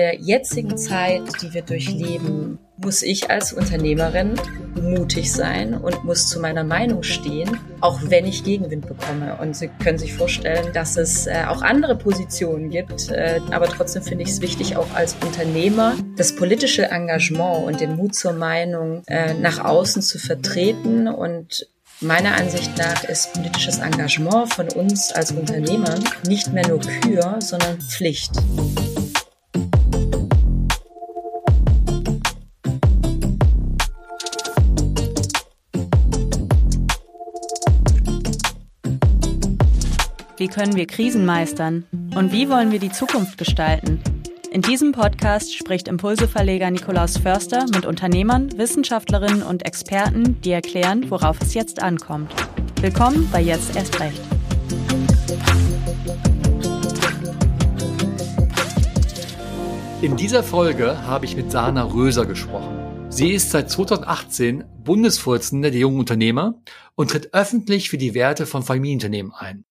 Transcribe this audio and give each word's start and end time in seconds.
der 0.00 0.18
jetzigen 0.18 0.78
Zeit, 0.78 1.22
die 1.42 1.52
wir 1.52 1.60
durchleben, 1.60 2.58
muss 2.78 3.02
ich 3.02 3.28
als 3.28 3.52
Unternehmerin 3.52 4.32
mutig 4.80 5.30
sein 5.30 5.74
und 5.74 6.04
muss 6.04 6.30
zu 6.30 6.40
meiner 6.40 6.64
Meinung 6.64 7.02
stehen, 7.02 7.58
auch 7.82 8.00
wenn 8.04 8.24
ich 8.24 8.42
Gegenwind 8.42 8.88
bekomme. 8.88 9.36
Und 9.38 9.54
Sie 9.54 9.68
können 9.68 9.98
sich 9.98 10.14
vorstellen, 10.14 10.72
dass 10.72 10.96
es 10.96 11.26
äh, 11.26 11.44
auch 11.46 11.60
andere 11.60 11.96
Positionen 11.96 12.70
gibt. 12.70 13.10
Äh, 13.10 13.42
aber 13.50 13.66
trotzdem 13.66 14.02
finde 14.02 14.24
ich 14.24 14.30
es 14.30 14.40
wichtig, 14.40 14.78
auch 14.78 14.90
als 14.94 15.16
Unternehmer 15.22 15.96
das 16.16 16.34
politische 16.34 16.84
Engagement 16.84 17.66
und 17.66 17.82
den 17.82 17.96
Mut 17.96 18.14
zur 18.14 18.32
Meinung 18.32 19.02
äh, 19.06 19.34
nach 19.34 19.62
außen 19.62 20.00
zu 20.00 20.18
vertreten 20.18 21.08
und 21.08 21.68
Meiner 22.02 22.34
Ansicht 22.34 22.78
nach 22.78 23.04
ist 23.04 23.34
politisches 23.34 23.78
Engagement 23.78 24.54
von 24.54 24.66
uns 24.70 25.12
als 25.12 25.32
Unternehmern 25.32 26.02
nicht 26.26 26.50
mehr 26.50 26.66
nur 26.66 26.80
Kür, 26.80 27.36
sondern 27.40 27.78
Pflicht. 27.78 28.32
Wie 40.40 40.48
können 40.48 40.74
wir 40.74 40.86
Krisen 40.86 41.26
meistern? 41.26 41.84
Und 42.14 42.32
wie 42.32 42.48
wollen 42.48 42.72
wir 42.72 42.78
die 42.78 42.90
Zukunft 42.90 43.36
gestalten? 43.36 44.00
In 44.50 44.62
diesem 44.62 44.92
Podcast 44.92 45.54
spricht 45.54 45.86
Impulseverleger 45.86 46.70
Nikolaus 46.70 47.18
Förster 47.18 47.66
mit 47.74 47.84
Unternehmern, 47.84 48.50
Wissenschaftlerinnen 48.56 49.42
und 49.42 49.66
Experten, 49.66 50.40
die 50.40 50.52
erklären, 50.52 51.10
worauf 51.10 51.42
es 51.42 51.52
jetzt 51.52 51.82
ankommt. 51.82 52.32
Willkommen 52.80 53.28
bei 53.30 53.42
Jetzt 53.42 53.76
erst 53.76 54.00
recht. 54.00 54.18
In 60.00 60.16
dieser 60.16 60.42
Folge 60.42 61.06
habe 61.06 61.26
ich 61.26 61.36
mit 61.36 61.52
Sana 61.52 61.82
Röser 61.82 62.24
gesprochen. 62.24 63.10
Sie 63.10 63.32
ist 63.32 63.50
seit 63.50 63.70
2018 63.70 64.64
Bundesvorsitzende 64.84 65.70
der 65.70 65.80
jungen 65.80 65.98
Unternehmer 65.98 66.54
und 66.94 67.10
tritt 67.10 67.34
öffentlich 67.34 67.90
für 67.90 67.98
die 67.98 68.14
Werte 68.14 68.46
von 68.46 68.62
Familienunternehmen 68.62 69.34
ein. 69.34 69.66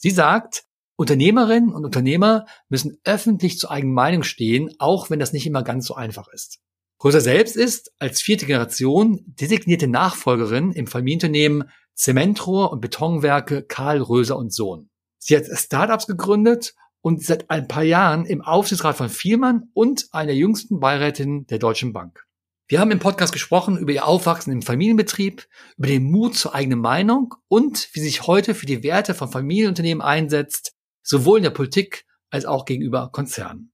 Sie 0.00 0.10
sagt, 0.10 0.64
Unternehmerinnen 0.96 1.74
und 1.74 1.84
Unternehmer 1.84 2.46
müssen 2.70 2.98
öffentlich 3.04 3.58
zur 3.58 3.70
eigenen 3.70 3.92
Meinung 3.92 4.22
stehen, 4.22 4.74
auch 4.78 5.10
wenn 5.10 5.20
das 5.20 5.34
nicht 5.34 5.46
immer 5.46 5.62
ganz 5.62 5.86
so 5.86 5.94
einfach 5.94 6.28
ist. 6.28 6.58
Röser 7.04 7.20
selbst 7.20 7.54
ist 7.54 7.92
als 7.98 8.22
vierte 8.22 8.46
Generation 8.46 9.20
designierte 9.26 9.88
Nachfolgerin 9.88 10.72
im 10.72 10.86
Familienunternehmen 10.86 11.70
Zementrohr 11.94 12.72
und 12.72 12.80
Betonwerke 12.80 13.62
Karl 13.62 14.00
Röser 14.00 14.38
und 14.38 14.54
Sohn. 14.54 14.88
Sie 15.18 15.36
hat 15.36 15.44
Startups 15.52 16.06
gegründet 16.06 16.74
und 17.02 17.22
seit 17.22 17.50
ein 17.50 17.68
paar 17.68 17.82
Jahren 17.82 18.24
im 18.24 18.40
Aufsichtsrat 18.40 18.96
von 18.96 19.10
Vielmann 19.10 19.68
und 19.74 20.08
einer 20.12 20.32
jüngsten 20.32 20.80
Beirätin 20.80 21.46
der 21.46 21.58
Deutschen 21.58 21.92
Bank. 21.92 22.24
Wir 22.70 22.78
haben 22.78 22.92
im 22.92 23.00
Podcast 23.00 23.32
gesprochen 23.32 23.76
über 23.78 23.90
ihr 23.90 24.06
Aufwachsen 24.06 24.52
im 24.52 24.62
Familienbetrieb, 24.62 25.48
über 25.76 25.88
den 25.88 26.04
Mut 26.04 26.36
zur 26.36 26.54
eigenen 26.54 26.78
Meinung 26.78 27.34
und 27.48 27.88
wie 27.94 27.98
sie 27.98 28.06
sich 28.06 28.28
heute 28.28 28.54
für 28.54 28.66
die 28.66 28.84
Werte 28.84 29.12
von 29.12 29.28
Familienunternehmen 29.28 30.00
einsetzt, 30.00 30.76
sowohl 31.02 31.38
in 31.38 31.42
der 31.42 31.50
Politik 31.50 32.06
als 32.30 32.44
auch 32.44 32.64
gegenüber 32.66 33.10
Konzernen. 33.10 33.72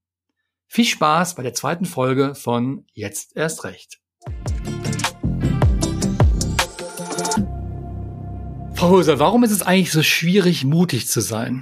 Viel 0.65 0.85
Spaß 0.85 1.35
bei 1.35 1.43
der 1.43 1.53
zweiten 1.53 1.85
Folge 1.85 2.33
von 2.33 2.87
Jetzt 2.91 3.37
erst 3.37 3.65
recht. 3.65 3.99
Frau 8.73 8.89
Hoser, 8.89 9.19
warum 9.19 9.43
ist 9.43 9.51
es 9.51 9.61
eigentlich 9.61 9.91
so 9.91 10.01
schwierig, 10.01 10.63
mutig 10.63 11.07
zu 11.07 11.21
sein? 11.21 11.61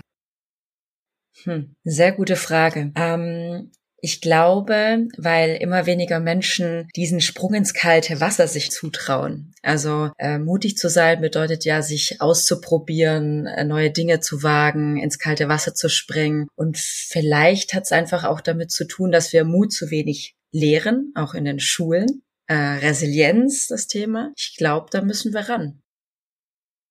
Hm, 1.43 1.75
sehr 1.83 2.13
gute 2.13 2.37
Frage. 2.37 2.93
Ähm, 2.95 3.73
ich 4.05 4.21
glaube, 4.21 5.07
weil 5.17 5.55
immer 5.55 5.87
weniger 5.87 6.19
Menschen 6.19 6.87
diesen 6.95 7.21
Sprung 7.21 7.55
ins 7.55 7.73
kalte 7.73 8.21
Wasser 8.21 8.47
sich 8.47 8.69
zutrauen. 8.69 9.55
Also 9.63 10.11
äh, 10.19 10.37
mutig 10.37 10.77
zu 10.77 10.91
sein 10.91 11.21
bedeutet 11.21 11.65
ja, 11.65 11.81
sich 11.81 12.21
auszuprobieren, 12.21 13.47
äh, 13.47 13.63
neue 13.63 13.89
Dinge 13.89 14.19
zu 14.19 14.43
wagen, 14.43 14.97
ins 14.97 15.17
kalte 15.17 15.49
Wasser 15.49 15.73
zu 15.73 15.89
springen. 15.89 16.47
Und 16.53 16.77
vielleicht 16.77 17.73
hat 17.73 17.85
es 17.85 17.91
einfach 17.91 18.25
auch 18.25 18.41
damit 18.41 18.71
zu 18.71 18.85
tun, 18.85 19.11
dass 19.11 19.33
wir 19.33 19.43
Mut 19.43 19.73
zu 19.73 19.89
wenig 19.89 20.35
lehren, 20.51 21.11
auch 21.15 21.33
in 21.33 21.45
den 21.45 21.59
Schulen. 21.59 22.21
Äh, 22.45 22.53
Resilienz, 22.53 23.65
das 23.65 23.87
Thema. 23.87 24.31
Ich 24.37 24.55
glaube, 24.55 24.89
da 24.91 25.01
müssen 25.01 25.33
wir 25.33 25.49
ran. 25.49 25.81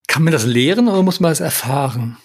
Kann 0.08 0.24
man 0.24 0.32
das 0.32 0.46
lehren 0.46 0.88
oder 0.88 1.04
muss 1.04 1.20
man 1.20 1.30
es 1.30 1.38
erfahren? 1.38 2.18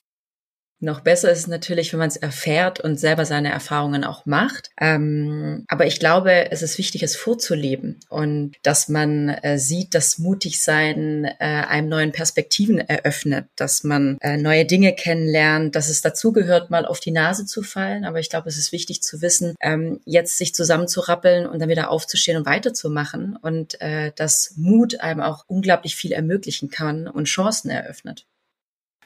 Noch 0.81 1.01
besser 1.01 1.29
ist 1.29 1.40
es 1.40 1.47
natürlich, 1.47 1.91
wenn 1.91 2.00
man 2.00 2.07
es 2.07 2.16
erfährt 2.16 2.79
und 2.79 2.97
selber 2.97 3.25
seine 3.25 3.51
Erfahrungen 3.51 4.06
auch 4.06 4.25
macht. 4.25 4.69
Ähm, 4.79 5.66
aber 5.67 5.85
ich 5.88 6.00
glaube, 6.00 6.51
es 6.51 6.62
ist 6.62 6.78
wichtig, 6.78 7.03
es 7.03 7.17
vorzuleben 7.17 8.00
und 8.07 8.56
dass 8.63 8.88
man 8.88 9.28
äh, 9.29 9.59
sieht, 9.59 9.94
dass 9.94 10.19
mutig 10.19 10.62
sein 10.62 11.25
äh, 11.25 11.34
einem 11.39 11.89
neuen 11.89 12.12
Perspektiven 12.13 12.79
eröffnet, 12.79 13.47
dass 13.57 13.84
man 13.84 14.18
äh, 14.22 14.38
neue 14.38 14.66
Dinge 14.66 14.95
kennenlernt, 14.95 15.75
dass 15.75 15.89
es 15.89 16.01
dazugehört, 16.01 16.69
mal 16.69 16.85
auf 16.85 17.01
die 17.01 17.12
Nase 17.12 17.45
zu 17.45 17.62
fallen. 17.62 18.06
Aber 18.06 18.19
ich 18.19 18.29
glaube, 18.29 18.47
es 18.47 18.57
ist 18.57 18.72
wichtig 18.72 19.03
zu 19.03 19.22
wissen, 19.22 19.56
ähm, 19.62 20.00
jetzt 20.06 20.38
sich 20.38 20.56
zusammenzurappeln 20.56 21.45
und 21.45 21.59
dann 21.59 21.69
wieder 21.69 21.91
aufzustehen 21.91 22.38
und 22.38 22.45
weiterzumachen 22.45 23.35
und 23.35 23.81
äh, 23.81 24.13
dass 24.16 24.53
Mut 24.56 25.01
einem 25.01 25.19
auch 25.19 25.44
unglaublich 25.47 25.97
viel 25.97 26.13
ermöglichen 26.13 26.69
kann 26.69 27.07
und 27.07 27.25
Chancen 27.25 27.69
eröffnet. 27.69 28.25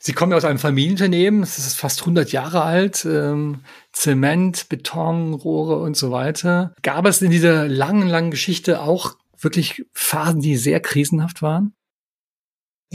Sie 0.06 0.12
kommen 0.12 0.34
ja 0.34 0.38
aus 0.38 0.44
einem 0.44 0.60
Familienunternehmen, 0.60 1.44
es 1.44 1.58
ist 1.58 1.78
fast 1.78 2.02
100 2.02 2.34
Jahre 2.34 2.64
alt, 2.64 3.06
ähm, 3.06 3.62
Zement, 3.94 4.68
Beton, 4.68 5.34
Rohre 5.34 5.78
und 5.78 5.96
so 5.96 6.12
weiter. 6.12 6.76
Gab 6.82 7.06
es 7.06 7.22
in 7.22 7.32
dieser 7.32 7.70
langen, 7.70 8.10
langen 8.10 8.30
Geschichte 8.30 8.82
auch 8.82 9.16
wirklich 9.40 9.86
Phasen, 9.94 10.42
die 10.42 10.58
sehr 10.58 10.82
krisenhaft 10.82 11.42
waren? 11.42 11.74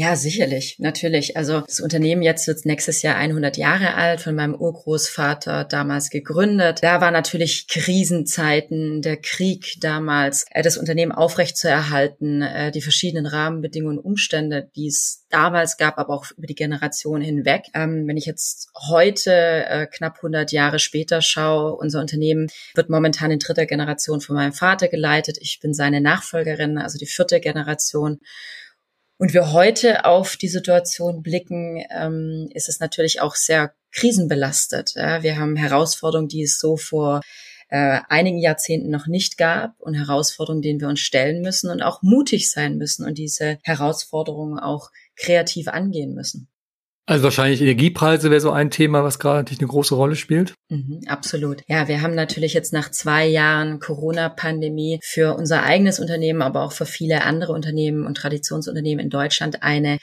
Ja, 0.00 0.14
sicherlich, 0.14 0.76
natürlich. 0.78 1.36
Also 1.36 1.62
das 1.62 1.80
Unternehmen 1.80 2.22
jetzt 2.22 2.46
wird 2.46 2.64
nächstes 2.64 3.02
Jahr 3.02 3.16
100 3.16 3.56
Jahre 3.56 3.94
alt, 3.94 4.20
von 4.20 4.36
meinem 4.36 4.54
Urgroßvater 4.54 5.64
damals 5.64 6.08
gegründet. 6.10 6.84
Da 6.84 7.00
war 7.00 7.10
natürlich 7.10 7.66
Krisenzeiten, 7.66 9.02
der 9.02 9.16
Krieg 9.16 9.74
damals, 9.80 10.46
äh, 10.52 10.62
das 10.62 10.76
Unternehmen 10.78 11.10
aufrechtzuerhalten, 11.10 12.42
äh, 12.42 12.70
die 12.70 12.80
verschiedenen 12.80 13.26
Rahmenbedingungen 13.26 13.98
und 13.98 14.04
Umstände, 14.04 14.70
die 14.76 14.86
es 14.86 15.24
damals 15.30 15.78
gab, 15.78 15.98
aber 15.98 16.14
auch 16.14 16.26
über 16.36 16.46
die 16.46 16.54
Generation 16.54 17.20
hinweg. 17.20 17.64
Ähm, 17.74 18.06
wenn 18.06 18.16
ich 18.16 18.26
jetzt 18.26 18.68
heute 18.88 19.32
äh, 19.32 19.88
knapp 19.88 20.18
100 20.18 20.52
Jahre 20.52 20.78
später 20.78 21.22
schaue, 21.22 21.74
unser 21.74 22.00
Unternehmen 22.00 22.46
wird 22.76 22.88
momentan 22.88 23.32
in 23.32 23.40
dritter 23.40 23.66
Generation 23.66 24.20
von 24.20 24.36
meinem 24.36 24.52
Vater 24.52 24.86
geleitet. 24.86 25.38
Ich 25.40 25.58
bin 25.58 25.74
seine 25.74 26.00
Nachfolgerin, 26.00 26.78
also 26.78 26.98
die 26.98 27.06
vierte 27.06 27.40
Generation 27.40 28.20
und 29.18 29.34
wir 29.34 29.52
heute 29.52 30.04
auf 30.04 30.36
die 30.36 30.48
Situation 30.48 31.22
blicken, 31.22 31.84
ähm, 31.90 32.48
ist 32.54 32.68
es 32.68 32.80
natürlich 32.80 33.20
auch 33.20 33.34
sehr 33.34 33.74
krisenbelastet. 33.92 34.94
Ja? 34.94 35.22
Wir 35.22 35.38
haben 35.38 35.56
Herausforderungen, 35.56 36.28
die 36.28 36.42
es 36.42 36.58
so 36.58 36.76
vor 36.76 37.20
äh, 37.68 38.00
einigen 38.08 38.38
Jahrzehnten 38.38 38.90
noch 38.90 39.06
nicht 39.06 39.36
gab 39.36 39.78
und 39.80 39.94
Herausforderungen, 39.94 40.62
denen 40.62 40.80
wir 40.80 40.88
uns 40.88 41.00
stellen 41.00 41.42
müssen 41.42 41.70
und 41.70 41.82
auch 41.82 42.00
mutig 42.02 42.50
sein 42.50 42.76
müssen 42.76 43.04
und 43.04 43.18
diese 43.18 43.58
Herausforderungen 43.62 44.58
auch 44.58 44.90
kreativ 45.16 45.68
angehen 45.68 46.14
müssen. 46.14 46.48
Also 47.08 47.24
wahrscheinlich 47.24 47.62
Energiepreise 47.62 48.30
wäre 48.30 48.42
so 48.42 48.50
ein 48.50 48.70
Thema, 48.70 49.02
was 49.02 49.18
gerade 49.18 49.38
natürlich 49.38 49.60
eine 49.60 49.68
große 49.68 49.94
Rolle 49.94 50.14
spielt. 50.14 50.52
Mhm, 50.68 51.00
absolut. 51.06 51.62
Ja, 51.66 51.88
wir 51.88 52.02
haben 52.02 52.14
natürlich 52.14 52.52
jetzt 52.52 52.74
nach 52.74 52.90
zwei 52.90 53.26
Jahren 53.26 53.80
Corona-Pandemie 53.80 55.00
für 55.02 55.34
unser 55.34 55.62
eigenes 55.62 56.00
Unternehmen, 56.00 56.42
aber 56.42 56.62
auch 56.62 56.72
für 56.72 56.84
viele 56.84 57.24
andere 57.24 57.54
Unternehmen 57.54 58.04
und 58.04 58.18
Traditionsunternehmen 58.18 59.02
in 59.02 59.08
Deutschland 59.08 59.62
eine 59.62 59.96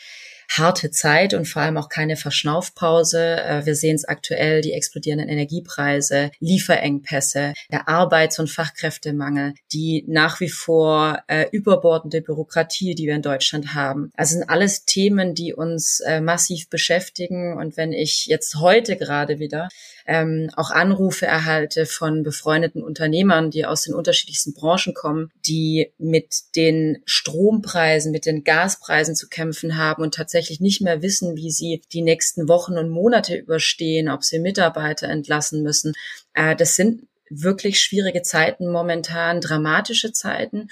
harte 0.50 0.92
Zeit 0.92 1.34
und 1.34 1.46
vor 1.46 1.62
allem 1.62 1.78
auch 1.78 1.90
keine 1.90 2.16
Verschnaufpause. 2.16 3.42
Äh, 3.42 3.66
wir 3.66 3.76
sehen 3.76 3.96
es 3.96 4.06
aktuell, 4.06 4.62
die 4.62 4.74
explodierenden 4.74 5.30
Energiepreise, 5.30 6.32
Lieferengpässe, 6.40 7.54
der 7.72 7.88
Arbeits- 7.90 8.40
und 8.40 8.50
Fachkräftemangel, 8.50 9.54
die 9.74 10.06
nach 10.08 10.40
wie 10.40 10.50
vor 10.50 11.20
äh, 11.28 11.48
überbordende 11.52 12.22
Bürokratie, 12.22 12.96
die 12.96 13.08
wir 13.08 13.16
in 13.16 13.22
Deutschland 13.22 13.74
haben. 13.74 14.12
Also 14.16 14.36
sind 14.36 14.50
alles 14.50 14.86
Themen, 14.86 15.36
die 15.36 15.54
uns 15.54 16.00
äh, 16.02 16.22
massiv 16.22 16.70
beschäftigen. 16.70 17.58
Und 17.58 17.78
wenn 17.78 17.92
ich 17.92 18.26
jetzt 18.28 18.56
heute 18.56 18.98
gerade 18.98 19.40
wieder 19.40 19.70
ähm, 20.08 20.52
auch 20.56 20.72
Anrufe 20.72 21.26
erhalte 21.26 21.86
von 21.86 22.24
befreundeten 22.24 22.84
Unternehmern, 22.84 23.50
die 23.50 23.66
aus 23.66 23.84
den 23.84 23.96
unterschiedlichsten 23.96 24.54
Branchen 24.54 24.94
kommen, 24.94 25.32
die 25.46 25.92
mit 25.98 26.56
den 26.56 27.02
Strompreisen, 27.06 28.12
mit 28.12 28.26
den 28.26 28.44
Gaspreisen 28.44 29.16
zu 29.16 29.28
kämpfen 29.28 29.78
haben 29.78 30.04
und 30.04 30.14
tatsächlich 30.14 30.35
nicht 30.60 30.82
mehr 30.82 31.02
wissen, 31.02 31.36
wie 31.36 31.52
sie 31.52 31.82
die 31.92 32.02
nächsten 32.02 32.48
Wochen 32.48 32.78
und 32.78 32.90
Monate 32.90 33.36
überstehen, 33.36 34.10
ob 34.10 34.24
sie 34.24 34.40
Mitarbeiter 34.40 35.08
entlassen 35.08 35.64
müssen. 35.64 35.94
Äh, 36.34 36.56
das 36.56 36.76
sind 36.76 37.08
wirklich 37.30 37.82
schwierige 37.82 38.22
Zeiten 38.22 38.72
momentan, 38.72 39.42
dramatische 39.42 40.12
Zeiten. 40.12 40.70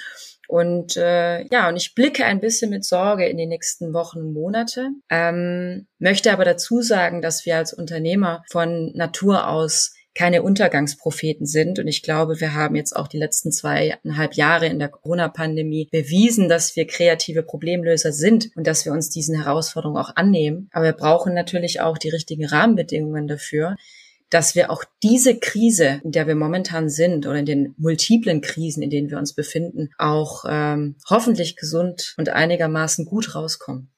Und 0.47 0.97
äh, 0.97 1.45
ja, 1.47 1.69
und 1.69 1.77
ich 1.77 1.95
blicke 1.95 2.25
ein 2.25 2.41
bisschen 2.41 2.69
mit 2.69 2.83
Sorge 2.83 3.25
in 3.25 3.37
die 3.37 3.45
nächsten 3.45 3.93
Wochen 3.93 4.19
und 4.19 4.33
Monate, 4.33 4.89
ähm, 5.09 5.87
möchte 5.99 6.31
aber 6.31 6.45
dazu 6.45 6.81
sagen, 6.81 7.21
dass 7.21 7.45
wir 7.45 7.57
als 7.57 7.73
Unternehmer 7.73 8.43
von 8.51 8.91
Natur 8.93 9.47
aus 9.47 9.93
keine 10.15 10.43
Untergangspropheten 10.43 11.45
sind. 11.45 11.79
Und 11.79 11.87
ich 11.87 12.03
glaube, 12.03 12.39
wir 12.39 12.53
haben 12.53 12.75
jetzt 12.75 12.95
auch 12.95 13.07
die 13.07 13.17
letzten 13.17 13.51
zweieinhalb 13.51 14.33
Jahre 14.33 14.67
in 14.67 14.79
der 14.79 14.89
Corona-Pandemie 14.89 15.89
bewiesen, 15.91 16.49
dass 16.49 16.75
wir 16.75 16.87
kreative 16.87 17.43
Problemlöser 17.43 18.11
sind 18.11 18.49
und 18.55 18.67
dass 18.67 18.85
wir 18.85 18.91
uns 18.91 19.09
diesen 19.09 19.41
Herausforderungen 19.41 20.01
auch 20.01 20.15
annehmen. 20.15 20.69
Aber 20.71 20.85
wir 20.85 20.93
brauchen 20.93 21.33
natürlich 21.33 21.81
auch 21.81 21.97
die 21.97 22.09
richtigen 22.09 22.45
Rahmenbedingungen 22.45 23.27
dafür, 23.27 23.75
dass 24.33 24.55
wir 24.55 24.71
auch 24.71 24.83
diese 25.03 25.37
Krise, 25.37 26.01
in 26.03 26.11
der 26.11 26.25
wir 26.25 26.35
momentan 26.35 26.89
sind, 26.89 27.27
oder 27.27 27.37
in 27.37 27.45
den 27.45 27.75
multiplen 27.77 28.41
Krisen, 28.41 28.81
in 28.81 28.89
denen 28.89 29.11
wir 29.11 29.19
uns 29.19 29.33
befinden, 29.33 29.91
auch 29.99 30.45
ähm, 30.49 30.95
hoffentlich 31.07 31.55
gesund 31.55 32.15
und 32.17 32.29
einigermaßen 32.29 33.05
gut 33.05 33.35
rauskommen. 33.35 33.92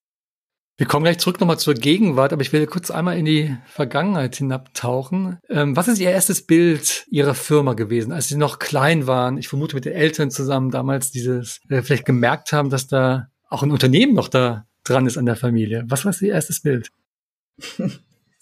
Wir 0.78 0.88
kommen 0.88 1.06
gleich 1.06 1.20
zurück 1.20 1.40
nochmal 1.40 1.58
zur 1.58 1.74
Gegenwart, 1.74 2.34
aber 2.34 2.42
ich 2.42 2.52
will 2.52 2.68
kurz 2.68 2.92
einmal 2.92 3.18
in 3.18 3.24
die 3.24 3.56
Vergangenheit 3.66 4.36
hinabtauchen. 4.36 5.40
Ähm, 5.50 5.76
was 5.78 5.88
ist 5.88 6.00
Ihr 6.00 6.12
erstes 6.12 6.46
Bild 6.46 7.06
Ihrer 7.10 7.34
Firma 7.34 7.74
gewesen, 7.74 8.12
als 8.12 8.28
Sie 8.28 8.36
noch 8.36 8.60
klein 8.60 9.08
waren? 9.08 9.38
Ich 9.38 9.48
vermute 9.48 9.76
mit 9.76 9.86
den 9.86 9.94
Eltern 9.94 10.32
zusammen 10.32 10.72
damals 10.72 11.12
dieses, 11.12 11.62
äh, 11.70 11.82
vielleicht 11.82 12.06
gemerkt 12.06 12.52
haben, 12.52 12.70
dass 12.70 12.88
da 12.88 13.28
auch 13.50 13.64
ein 13.64 13.72
Unternehmen 13.72 14.14
noch 14.14 14.28
da 14.28 14.66
dran 14.84 15.06
ist 15.06 15.18
an 15.18 15.26
der 15.26 15.38
Familie. 15.38 15.86
Was 15.88 16.04
war 16.04 16.14
Ihr 16.22 16.34
erstes 16.34 16.62
Bild? 16.62 16.90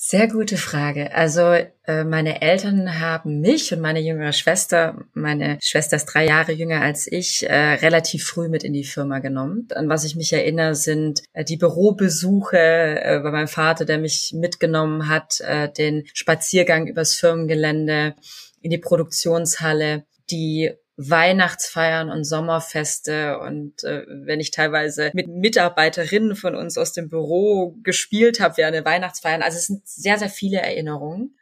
Sehr 0.05 0.27
gute 0.27 0.57
Frage. 0.57 1.15
Also 1.15 1.53
äh, 1.85 2.03
meine 2.03 2.41
Eltern 2.41 2.99
haben 2.99 3.39
mich 3.39 3.71
und 3.71 3.79
meine 3.79 4.01
jüngere 4.01 4.33
Schwester, 4.33 5.05
meine 5.13 5.57
Schwester 5.61 5.95
ist 5.95 6.07
drei 6.07 6.25
Jahre 6.25 6.51
jünger 6.51 6.81
als 6.81 7.09
ich, 7.09 7.49
äh, 7.49 7.75
relativ 7.75 8.25
früh 8.25 8.49
mit 8.49 8.65
in 8.65 8.73
die 8.73 8.83
Firma 8.83 9.19
genommen. 9.19 9.69
An 9.73 9.87
was 9.87 10.03
ich 10.03 10.17
mich 10.17 10.33
erinnere, 10.33 10.75
sind 10.75 11.21
äh, 11.31 11.45
die 11.45 11.55
Bürobesuche 11.55 13.21
bei 13.23 13.31
meinem 13.31 13.47
Vater, 13.47 13.85
der 13.85 13.97
mich 13.97 14.33
mitgenommen 14.35 15.07
hat, 15.07 15.41
den 15.77 16.03
Spaziergang 16.13 16.87
übers 16.87 17.13
Firmengelände 17.15 18.15
in 18.59 18.71
die 18.71 18.77
Produktionshalle, 18.79 20.05
die 20.29 20.73
Weihnachtsfeiern 20.95 22.11
und 22.11 22.23
Sommerfeste 22.23 23.39
und 23.39 23.83
äh, 23.83 24.05
wenn 24.07 24.39
ich 24.39 24.51
teilweise 24.51 25.09
mit 25.13 25.27
Mitarbeiterinnen 25.27 26.35
von 26.35 26.55
uns 26.55 26.77
aus 26.77 26.93
dem 26.93 27.09
Büro 27.09 27.75
gespielt 27.83 28.39
habe 28.39 28.57
während 28.57 28.75
der 28.75 28.85
Weihnachtsfeiern. 28.85 29.41
Also 29.41 29.57
es 29.57 29.67
sind 29.67 29.87
sehr, 29.87 30.19
sehr 30.19 30.29
viele 30.29 30.61
Erinnerungen. 30.61 31.37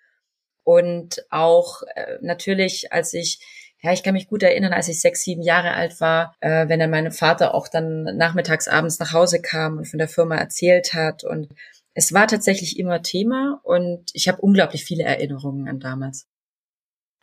Und 0.64 1.26
auch 1.30 1.82
äh, 1.96 2.18
natürlich, 2.22 2.94
als 2.94 3.14
ich 3.14 3.40
ja, 3.84 3.92
ich 3.92 4.04
kann 4.04 4.14
mich 4.14 4.28
gut 4.28 4.44
erinnern, 4.44 4.74
als 4.74 4.88
ich 4.88 5.02
sechs, 5.02 5.24
sieben 5.24 5.42
Jahre 5.42 5.74
alt 5.74 6.00
war, 6.00 6.36
äh, 6.40 6.68
wenn 6.70 6.80
dann 6.80 6.92
mein 6.92 7.12
Vater 7.12 7.56
auch 7.56 7.68
dann 7.68 8.04
nachmittags 8.04 8.68
abends 8.68 9.00
nach 9.00 9.12
Hause 9.12 9.42
kam 9.42 9.80
und 9.80 9.86
von 9.86 9.98
der 9.98 10.08
Firma 10.08 10.36
erzählt 10.36 10.94
hat. 10.94 11.24
Und 11.24 11.50
es 11.96 12.14
war 12.14 12.28
tatsächlich 12.28 12.78
immer 12.78 13.02
Thema 13.02 13.60
und 13.64 14.12
ich 14.14 14.28
habe 14.28 14.42
unglaublich 14.42 14.86
viele 14.86 15.04
Erinnerungen 15.04 15.68
an 15.68 15.80
damals. 15.80 16.28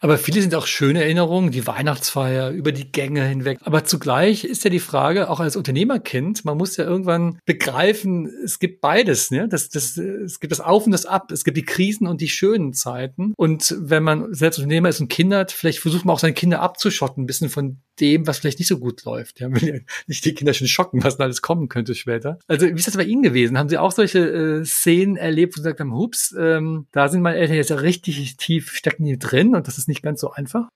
Aber 0.00 0.19
viele 0.19 0.41
sind 0.41 0.55
auch 0.55 0.67
schöne 0.67 1.03
Erinnerungen, 1.03 1.50
die 1.50 1.67
Weihnachtsfeier, 1.67 2.50
über 2.50 2.73
die 2.73 2.91
Gänge 2.93 3.25
hinweg. 3.25 3.59
Aber 3.62 3.85
zugleich 3.85 4.45
ist 4.45 4.65
ja 4.65 4.71
die 4.71 4.79
Frage, 4.79 5.29
auch 5.29 5.41
als 5.41 5.56
Unternehmerkind, 5.56 6.45
man 6.45 6.56
muss 6.56 6.77
ja 6.77 6.85
irgendwann 6.85 7.39
begreifen, 7.45 8.31
es 8.45 8.59
gibt 8.59 8.81
beides, 8.81 9.31
ne? 9.31 9.49
Das, 9.49 9.69
das, 9.69 9.97
es 9.97 10.41
gibt 10.41 10.53
das 10.53 10.61
Auf 10.61 10.87
und 10.87 10.93
das 10.93 11.06
Ab. 11.06 11.33
Es 11.33 11.45
gibt 11.45 11.56
die 11.56 11.65
Krisen 11.65 12.06
und 12.06 12.21
die 12.21 12.29
schönen 12.29 12.73
Zeiten. 12.73 13.33
Und 13.37 13.75
wenn 13.79 14.03
man 14.03 14.33
selbst 14.35 14.59
Unternehmer 14.59 14.89
ist 14.89 15.00
und 15.00 15.09
Kinder 15.09 15.39
hat, 15.39 15.53
vielleicht 15.53 15.81
versucht 15.81 16.05
man 16.05 16.15
auch 16.15 16.21
seine 16.21 16.35
Kinder 16.35 16.61
abzuschotten, 16.61 17.25
ein 17.25 17.27
bisschen 17.27 17.49
von 17.49 17.79
dem, 18.00 18.27
was 18.27 18.39
vielleicht 18.39 18.61
nicht 18.61 18.69
so 18.69 18.79
gut 18.79 19.05
läuft. 19.05 19.41
Ja, 19.41 19.50
will 19.50 19.69
ja 19.69 19.81
nicht 20.06 20.25
die 20.25 20.35
Kinder 20.35 20.55
schon 20.55 20.69
schocken, 20.69 21.03
was 21.03 21.17
da 21.17 21.25
alles 21.25 21.43
kommen 21.43 21.69
könnte 21.69 21.95
später. 21.95 22.39
Also 22.47 22.67
wie 22.67 22.73
ist 22.73 22.87
das 22.87 22.97
bei 22.97 23.05
Ihnen 23.05 23.23
gewesen? 23.23 23.59
Haben 23.59 23.69
Sie 23.69 23.79
auch 23.79 23.93
solche 23.93 24.21
äh, 24.21 24.65
Szenen 24.65 25.17
erlebt, 25.17 25.55
wo 25.55 25.56
Sie 25.56 25.62
gesagt 25.62 25.81
haben, 25.81 25.95
hups, 25.95 26.35
ähm, 26.39 26.87
da 26.93 27.09
sind 27.09 27.23
meine 27.23 27.39
Eltern 27.39 27.56
jetzt 27.56 27.71
ja 27.71 27.77
richtig 27.77 28.37
tief 28.37 28.73
stecken 28.73 29.05
die 29.05 29.19
drin 29.19 29.55
und 29.55 29.67
das 29.67 29.79
ist 29.79 29.88
nicht 29.88 30.02
ganz 30.02 30.20
so 30.20 30.31
einfach? 30.31 30.69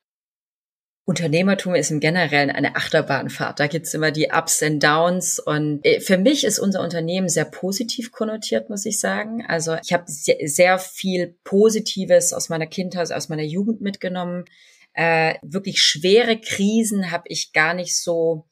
Unternehmertum 1.05 1.75
ist 1.75 1.91
im 1.91 1.99
Generellen 1.99 2.51
eine 2.51 2.77
Achterbahnfahrt. 2.77 3.59
Da 3.59 3.67
gibt's 3.67 3.93
immer 3.93 4.13
die 4.13 4.31
Ups 4.33 4.63
and 4.63 4.83
Downs. 4.83 5.41
Und 5.41 5.85
äh, 5.85 6.01
für 6.01 6.17
mich 6.17 6.45
ist 6.45 6.61
unser 6.61 6.81
Unternehmen 6.81 7.29
sehr 7.29 7.45
positiv 7.45 8.13
konnotiert, 8.13 8.71
muss 8.71 8.87
ich 8.87 9.01
sagen. 9.01 9.45
Also 9.47 9.77
ich 9.83 9.93
habe 9.93 10.05
sehr 10.07 10.79
viel 10.79 11.37
Positives 11.43 12.33
aus 12.33 12.49
meiner 12.49 12.67
Kindheit, 12.67 13.13
aus 13.13 13.29
meiner 13.29 13.43
Jugend 13.43 13.81
mitgenommen 13.81 14.45
äh, 14.95 15.35
wirklich 15.43 15.81
schwere 15.81 16.39
Krisen 16.39 17.11
habe 17.11 17.25
ich 17.29 17.53
gar 17.53 17.75
nicht 17.75 17.97
so 17.97 18.47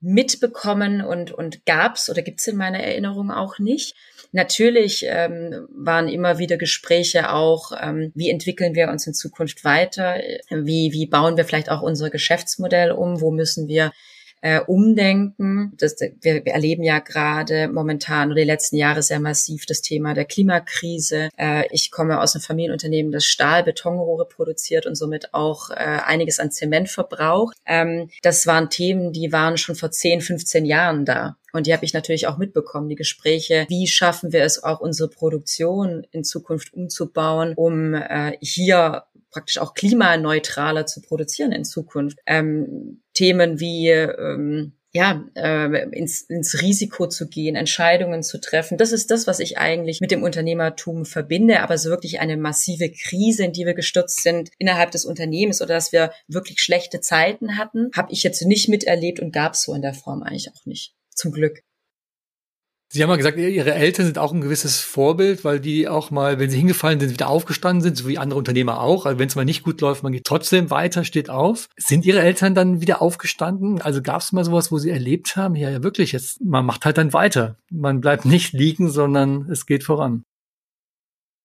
mitbekommen 0.00 1.02
und, 1.02 1.30
und 1.30 1.66
gab's 1.66 2.08
oder 2.08 2.22
gibt's 2.22 2.46
in 2.46 2.56
meiner 2.56 2.80
Erinnerung 2.80 3.30
auch 3.30 3.58
nicht. 3.58 3.94
Natürlich 4.32 5.04
ähm, 5.08 5.66
waren 5.74 6.08
immer 6.08 6.38
wieder 6.38 6.56
Gespräche 6.56 7.32
auch, 7.32 7.72
ähm, 7.80 8.12
wie 8.14 8.30
entwickeln 8.30 8.74
wir 8.76 8.88
uns 8.88 9.06
in 9.06 9.14
Zukunft 9.14 9.64
weiter, 9.64 10.20
wie, 10.50 10.92
wie 10.92 11.06
bauen 11.06 11.36
wir 11.36 11.44
vielleicht 11.44 11.70
auch 11.70 11.82
unser 11.82 12.10
Geschäftsmodell 12.10 12.92
um, 12.92 13.20
wo 13.20 13.32
müssen 13.32 13.66
wir 13.66 13.92
äh, 14.40 14.60
umdenken. 14.60 15.72
Das, 15.78 15.96
wir, 16.00 16.44
wir 16.44 16.52
erleben 16.52 16.82
ja 16.82 16.98
gerade 16.98 17.68
momentan 17.68 18.30
oder 18.30 18.40
die 18.40 18.46
letzten 18.46 18.76
Jahre 18.76 19.02
sehr 19.02 19.20
massiv 19.20 19.66
das 19.66 19.82
Thema 19.82 20.14
der 20.14 20.24
Klimakrise. 20.24 21.28
Äh, 21.36 21.64
ich 21.70 21.90
komme 21.90 22.20
aus 22.20 22.34
einem 22.34 22.42
Familienunternehmen, 22.42 23.12
das 23.12 23.24
Stahl, 23.24 23.64
Betonrohre 23.64 24.26
produziert 24.26 24.86
und 24.86 24.94
somit 24.94 25.34
auch 25.34 25.70
äh, 25.70 25.74
einiges 25.74 26.38
an 26.38 26.50
Zement 26.50 26.88
verbraucht. 26.88 27.56
Ähm, 27.66 28.10
das 28.22 28.46
waren 28.46 28.70
Themen, 28.70 29.12
die 29.12 29.32
waren 29.32 29.56
schon 29.56 29.74
vor 29.74 29.90
10, 29.90 30.20
15 30.20 30.64
Jahren 30.64 31.04
da. 31.04 31.36
Und 31.52 31.66
die 31.66 31.72
habe 31.72 31.84
ich 31.84 31.94
natürlich 31.94 32.26
auch 32.26 32.38
mitbekommen, 32.38 32.88
die 32.88 32.96
Gespräche, 32.96 33.66
wie 33.68 33.86
schaffen 33.86 34.32
wir 34.32 34.44
es 34.44 34.62
auch 34.62 34.80
unsere 34.80 35.08
Produktion 35.08 36.06
in 36.12 36.24
Zukunft 36.24 36.72
umzubauen, 36.72 37.54
um 37.56 37.94
äh, 37.94 38.36
hier 38.40 39.04
praktisch 39.30 39.58
auch 39.58 39.74
klimaneutraler 39.74 40.86
zu 40.86 41.00
produzieren 41.00 41.52
in 41.52 41.64
Zukunft. 41.64 42.18
Ähm, 42.26 43.02
Themen 43.14 43.60
wie 43.60 43.88
ähm, 43.88 44.72
ja, 44.92 45.24
äh, 45.36 45.88
ins, 45.90 46.22
ins 46.22 46.60
Risiko 46.62 47.06
zu 47.06 47.28
gehen, 47.28 47.54
Entscheidungen 47.54 48.24
zu 48.24 48.40
treffen. 48.40 48.76
Das 48.76 48.90
ist 48.90 49.10
das, 49.10 49.28
was 49.28 49.38
ich 49.38 49.56
eigentlich 49.56 50.00
mit 50.00 50.10
dem 50.10 50.24
Unternehmertum 50.24 51.04
verbinde. 51.04 51.60
Aber 51.60 51.78
so 51.78 51.90
wirklich 51.90 52.18
eine 52.18 52.36
massive 52.36 52.90
Krise, 52.90 53.44
in 53.44 53.52
die 53.52 53.66
wir 53.66 53.74
gestürzt 53.74 54.22
sind 54.22 54.50
innerhalb 54.58 54.90
des 54.90 55.04
Unternehmens 55.04 55.62
oder 55.62 55.74
dass 55.74 55.92
wir 55.92 56.12
wirklich 56.26 56.60
schlechte 56.60 57.00
Zeiten 57.00 57.56
hatten, 57.56 57.90
habe 57.94 58.12
ich 58.12 58.24
jetzt 58.24 58.42
nicht 58.42 58.68
miterlebt 58.68 59.20
und 59.20 59.32
gab 59.32 59.54
es 59.54 59.62
so 59.62 59.74
in 59.74 59.82
der 59.82 59.94
Form 59.94 60.24
eigentlich 60.24 60.50
auch 60.50 60.66
nicht. 60.66 60.94
Zum 61.14 61.30
Glück. 61.30 61.62
Sie 62.92 63.00
haben 63.00 63.08
mal 63.08 63.16
gesagt, 63.16 63.38
Ihre 63.38 63.72
Eltern 63.72 64.04
sind 64.04 64.18
auch 64.18 64.32
ein 64.32 64.40
gewisses 64.40 64.80
Vorbild, 64.80 65.44
weil 65.44 65.60
die 65.60 65.86
auch 65.86 66.10
mal, 66.10 66.40
wenn 66.40 66.50
sie 66.50 66.58
hingefallen 66.58 66.98
sind, 66.98 67.12
wieder 67.12 67.28
aufgestanden 67.28 67.82
sind, 67.82 67.96
so 67.96 68.08
wie 68.08 68.18
andere 68.18 68.36
Unternehmer 68.36 68.80
auch. 68.80 69.06
Also 69.06 69.20
wenn 69.20 69.28
es 69.28 69.36
mal 69.36 69.44
nicht 69.44 69.62
gut 69.62 69.80
läuft, 69.80 70.02
man 70.02 70.10
geht 70.10 70.24
trotzdem 70.24 70.70
weiter, 70.70 71.04
steht 71.04 71.30
auf. 71.30 71.68
Sind 71.76 72.04
Ihre 72.04 72.20
Eltern 72.20 72.56
dann 72.56 72.80
wieder 72.80 73.00
aufgestanden? 73.00 73.80
Also 73.80 74.02
gab 74.02 74.22
es 74.22 74.32
mal 74.32 74.44
sowas, 74.44 74.72
wo 74.72 74.78
Sie 74.78 74.90
erlebt 74.90 75.36
haben, 75.36 75.54
ja, 75.54 75.70
ja 75.70 75.84
wirklich, 75.84 76.10
jetzt, 76.10 76.40
man 76.44 76.66
macht 76.66 76.84
halt 76.84 76.98
dann 76.98 77.12
weiter. 77.12 77.54
Man 77.70 78.00
bleibt 78.00 78.24
nicht 78.24 78.54
liegen, 78.54 78.90
sondern 78.90 79.48
es 79.48 79.66
geht 79.66 79.84
voran. 79.84 80.24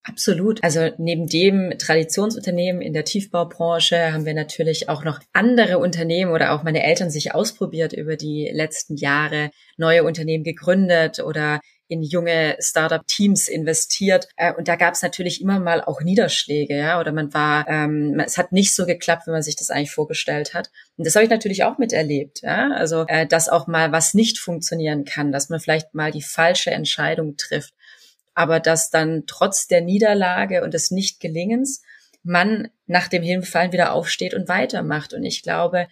Absolut. 0.07 0.63
Also 0.63 0.91
neben 0.99 1.25
dem 1.25 1.73
Traditionsunternehmen 1.79 2.79
in 2.79 2.93
der 2.93 3.05
Tiefbaubranche 3.05 4.13
haben 4.13 4.25
wir 4.25 4.35
natürlich 4.35 4.87
auch 4.87 5.03
noch 5.03 5.19
andere 5.33 5.79
Unternehmen 5.79 6.31
oder 6.31 6.51
auch 6.51 6.61
meine 6.61 6.83
Eltern 6.83 7.09
sich 7.09 7.33
ausprobiert 7.33 7.91
über 7.91 8.15
die 8.15 8.47
letzten 8.53 8.97
Jahre, 8.97 9.49
neue 9.77 10.03
Unternehmen 10.03 10.43
gegründet 10.43 11.19
oder 11.19 11.59
in 11.87 12.03
junge 12.03 12.55
Startup-Teams 12.59 13.47
investiert. 13.47 14.27
Äh, 14.37 14.53
und 14.53 14.67
da 14.67 14.75
gab 14.75 14.93
es 14.93 15.01
natürlich 15.01 15.41
immer 15.41 15.59
mal 15.59 15.81
auch 15.81 16.01
Niederschläge, 16.01 16.77
ja, 16.77 16.99
oder 16.99 17.11
man 17.11 17.33
war, 17.33 17.67
ähm, 17.67 18.19
es 18.23 18.37
hat 18.37 18.51
nicht 18.51 18.73
so 18.73 18.85
geklappt, 18.85 19.27
wie 19.27 19.31
man 19.31 19.43
sich 19.43 19.55
das 19.55 19.69
eigentlich 19.69 19.91
vorgestellt 19.91 20.53
hat. 20.53 20.69
Und 20.97 21.05
das 21.05 21.15
habe 21.15 21.25
ich 21.25 21.29
natürlich 21.29 21.63
auch 21.63 21.77
miterlebt, 21.77 22.41
ja. 22.41 22.71
Also, 22.71 23.05
äh, 23.07 23.27
dass 23.27 23.49
auch 23.49 23.67
mal 23.67 23.91
was 23.91 24.13
nicht 24.13 24.39
funktionieren 24.39 25.05
kann, 25.05 25.31
dass 25.31 25.49
man 25.49 25.59
vielleicht 25.59 25.93
mal 25.93 26.11
die 26.11 26.23
falsche 26.23 26.71
Entscheidung 26.71 27.37
trifft 27.37 27.74
aber 28.35 28.59
dass 28.59 28.91
dann 28.91 29.23
trotz 29.25 29.67
der 29.67 29.81
Niederlage 29.81 30.63
und 30.63 30.73
des 30.73 30.91
Nichtgelingens 30.91 31.81
man 32.21 32.69
nach 32.85 33.07
dem 33.07 33.23
Hinfallen 33.23 33.71
wieder 33.71 33.93
aufsteht 33.93 34.33
und 34.33 34.47
weitermacht. 34.47 35.13
Und 35.13 35.23
ich 35.23 35.41
glaube, 35.41 35.87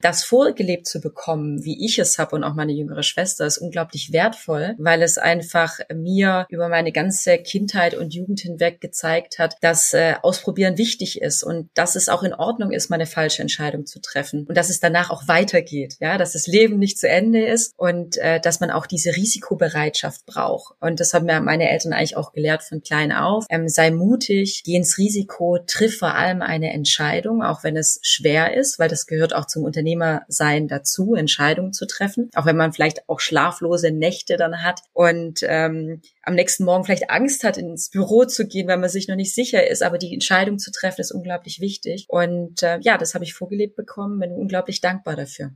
das 0.00 0.24
vorgelebt 0.24 0.86
zu 0.86 1.00
bekommen, 1.00 1.64
wie 1.64 1.84
ich 1.84 1.98
es 1.98 2.18
habe 2.18 2.36
und 2.36 2.44
auch 2.44 2.54
meine 2.54 2.72
jüngere 2.72 3.02
Schwester, 3.02 3.46
ist 3.46 3.58
unglaublich 3.58 4.12
wertvoll, 4.12 4.74
weil 4.78 5.02
es 5.02 5.18
einfach 5.18 5.78
mir 5.92 6.46
über 6.50 6.68
meine 6.68 6.92
ganze 6.92 7.38
Kindheit 7.38 7.94
und 7.94 8.14
Jugend 8.14 8.40
hinweg 8.40 8.80
gezeigt 8.80 9.38
hat, 9.38 9.56
dass 9.60 9.94
äh, 9.94 10.14
Ausprobieren 10.22 10.78
wichtig 10.78 11.20
ist 11.20 11.42
und 11.42 11.70
dass 11.74 11.96
es 11.96 12.08
auch 12.08 12.22
in 12.22 12.34
Ordnung 12.34 12.70
ist, 12.70 12.90
meine 12.90 13.06
falsche 13.06 13.42
Entscheidung 13.42 13.86
zu 13.86 14.00
treffen 14.00 14.46
und 14.48 14.56
dass 14.56 14.70
es 14.70 14.80
danach 14.80 15.10
auch 15.10 15.26
weitergeht, 15.26 15.96
ja, 16.00 16.18
dass 16.18 16.32
das 16.32 16.46
Leben 16.46 16.78
nicht 16.78 16.98
zu 16.98 17.08
Ende 17.08 17.44
ist 17.44 17.74
und 17.76 18.16
äh, 18.18 18.40
dass 18.40 18.60
man 18.60 18.70
auch 18.70 18.86
diese 18.86 19.16
Risikobereitschaft 19.16 20.26
braucht. 20.26 20.74
Und 20.80 21.00
das 21.00 21.14
haben 21.14 21.26
mir 21.26 21.40
meine 21.40 21.70
Eltern 21.70 21.92
eigentlich 21.92 22.16
auch 22.16 22.32
gelehrt 22.32 22.62
von 22.62 22.82
klein 22.82 23.12
auf. 23.12 23.46
Ähm, 23.50 23.68
sei 23.68 23.90
mutig, 23.90 24.62
geh 24.64 24.76
ins 24.76 24.98
Risiko, 24.98 25.58
triff 25.66 25.98
vor 25.98 26.14
allem 26.14 26.42
eine 26.42 26.72
Entscheidung, 26.72 27.42
auch 27.42 27.64
wenn 27.64 27.76
es 27.76 28.00
schwer 28.02 28.54
ist, 28.54 28.78
weil 28.78 28.88
das 28.88 29.06
gehört 29.06 29.34
auch 29.34 29.46
zum 29.46 29.64
Unternehmen 29.64 29.87
Unternehmersein 29.88 30.68
dazu, 30.68 31.14
Entscheidungen 31.14 31.72
zu 31.72 31.86
treffen, 31.86 32.30
auch 32.34 32.46
wenn 32.46 32.56
man 32.56 32.72
vielleicht 32.72 33.08
auch 33.08 33.20
schlaflose 33.20 33.90
Nächte 33.90 34.36
dann 34.36 34.62
hat 34.62 34.80
und 34.92 35.40
ähm, 35.42 36.00
am 36.22 36.34
nächsten 36.34 36.64
Morgen 36.64 36.84
vielleicht 36.84 37.10
Angst 37.10 37.44
hat, 37.44 37.56
ins 37.56 37.90
Büro 37.90 38.24
zu 38.24 38.46
gehen, 38.46 38.68
weil 38.68 38.78
man 38.78 38.90
sich 38.90 39.08
noch 39.08 39.16
nicht 39.16 39.34
sicher 39.34 39.66
ist. 39.66 39.82
Aber 39.82 39.98
die 39.98 40.12
Entscheidung 40.12 40.58
zu 40.58 40.70
treffen 40.70 41.00
ist 41.00 41.12
unglaublich 41.12 41.60
wichtig. 41.60 42.06
Und 42.08 42.62
äh, 42.62 42.78
ja, 42.80 42.98
das 42.98 43.14
habe 43.14 43.24
ich 43.24 43.34
vorgelebt 43.34 43.76
bekommen, 43.76 44.18
bin 44.18 44.32
unglaublich 44.32 44.80
dankbar 44.80 45.16
dafür. 45.16 45.52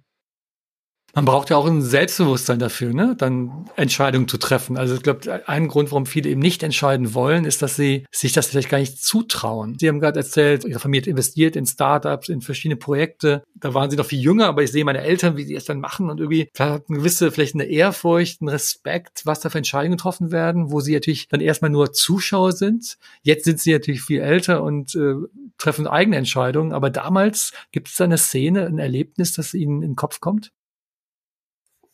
Man 1.14 1.26
braucht 1.26 1.50
ja 1.50 1.58
auch 1.58 1.66
ein 1.66 1.82
Selbstbewusstsein 1.82 2.58
dafür, 2.58 2.94
ne? 2.94 3.14
dann 3.18 3.66
Entscheidungen 3.76 4.28
zu 4.28 4.38
treffen. 4.38 4.78
Also 4.78 4.94
ich 4.94 5.02
glaube, 5.02 5.46
ein 5.46 5.68
Grund, 5.68 5.90
warum 5.90 6.06
viele 6.06 6.30
eben 6.30 6.40
nicht 6.40 6.62
entscheiden 6.62 7.12
wollen, 7.12 7.44
ist, 7.44 7.60
dass 7.60 7.76
sie 7.76 8.06
sich 8.10 8.32
das 8.32 8.46
vielleicht 8.46 8.70
gar 8.70 8.78
nicht 8.78 9.02
zutrauen. 9.04 9.76
Sie 9.78 9.88
haben 9.88 10.00
gerade 10.00 10.20
erzählt, 10.20 10.64
Ihre 10.64 10.80
Familie 10.80 11.02
hat 11.02 11.08
investiert 11.08 11.54
in 11.54 11.66
Startups, 11.66 12.30
in 12.30 12.40
verschiedene 12.40 12.76
Projekte. 12.76 13.42
Da 13.54 13.74
waren 13.74 13.90
Sie 13.90 13.96
noch 13.96 14.06
viel 14.06 14.20
jünger, 14.20 14.46
aber 14.46 14.62
ich 14.62 14.72
sehe 14.72 14.86
meine 14.86 15.02
Eltern, 15.02 15.36
wie 15.36 15.44
sie 15.44 15.54
es 15.54 15.66
dann 15.66 15.80
machen 15.80 16.08
und 16.08 16.18
irgendwie 16.18 16.48
vielleicht 16.54 16.88
eine 16.88 16.98
gewisse, 16.98 17.30
vielleicht 17.30 17.54
eine 17.54 17.64
Ehrfurcht, 17.64 18.40
ein 18.40 18.48
Respekt, 18.48 19.22
was 19.26 19.40
da 19.40 19.50
für 19.50 19.58
Entscheidungen 19.58 19.98
getroffen 19.98 20.32
werden, 20.32 20.72
wo 20.72 20.80
Sie 20.80 20.94
natürlich 20.94 21.28
dann 21.28 21.42
erstmal 21.42 21.70
nur 21.70 21.92
Zuschauer 21.92 22.52
sind. 22.52 22.96
Jetzt 23.22 23.44
sind 23.44 23.60
Sie 23.60 23.72
natürlich 23.72 24.00
viel 24.00 24.22
älter 24.22 24.62
und 24.62 24.94
äh, 24.94 25.14
treffen 25.58 25.86
eigene 25.86 26.16
Entscheidungen. 26.16 26.72
Aber 26.72 26.88
damals 26.88 27.52
gibt 27.70 27.88
es 27.88 27.96
da 27.96 28.04
eine 28.04 28.18
Szene, 28.18 28.66
ein 28.66 28.78
Erlebnis, 28.78 29.34
das 29.34 29.52
Ihnen 29.52 29.82
in 29.82 29.90
den 29.90 29.96
Kopf 29.96 30.20
kommt? 30.20 30.52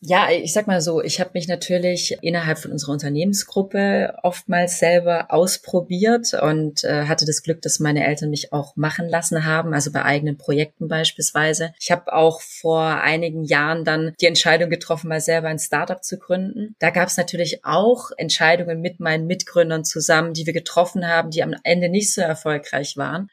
Ja, 0.01 0.29
ich 0.31 0.53
sag 0.53 0.65
mal 0.65 0.79
so, 0.79 1.01
ich 1.03 1.19
habe 1.19 1.31
mich 1.33 1.49
natürlich 1.49 2.17
innerhalb 2.21 2.57
von 2.57 2.71
unserer 2.71 2.93
Unternehmensgruppe 2.93 4.13
oftmals 4.23 4.79
selber 4.79 5.25
ausprobiert 5.27 6.33
und 6.41 6.85
äh, 6.85 7.03
hatte 7.03 7.25
das 7.25 7.43
Glück, 7.43 7.61
dass 7.61 7.81
meine 7.81 8.07
Eltern 8.07 8.29
mich 8.29 8.53
auch 8.53 8.77
machen 8.77 9.09
lassen 9.09 9.43
haben, 9.43 9.73
also 9.73 9.91
bei 9.91 10.05
eigenen 10.05 10.37
Projekten 10.37 10.87
beispielsweise. 10.87 11.73
Ich 11.81 11.91
habe 11.91 12.13
auch 12.13 12.39
vor 12.39 12.81
einigen 12.81 13.43
Jahren 13.43 13.83
dann 13.83 14.13
die 14.21 14.27
Entscheidung 14.27 14.69
getroffen, 14.69 15.09
mal 15.09 15.19
selber 15.19 15.49
ein 15.49 15.59
Startup 15.59 16.01
zu 16.01 16.17
gründen. 16.17 16.75
Da 16.79 16.91
gab 16.91 17.09
es 17.09 17.17
natürlich 17.17 17.65
auch 17.65 18.11
Entscheidungen 18.15 18.79
mit 18.79 19.01
meinen 19.01 19.27
Mitgründern 19.27 19.83
zusammen, 19.83 20.33
die 20.33 20.45
wir 20.45 20.53
getroffen 20.53 21.09
haben, 21.09 21.29
die 21.29 21.43
am 21.43 21.53
Ende 21.63 21.89
nicht 21.89 22.13
so 22.13 22.21
erfolgreich 22.21 22.95
waren. 22.95 23.27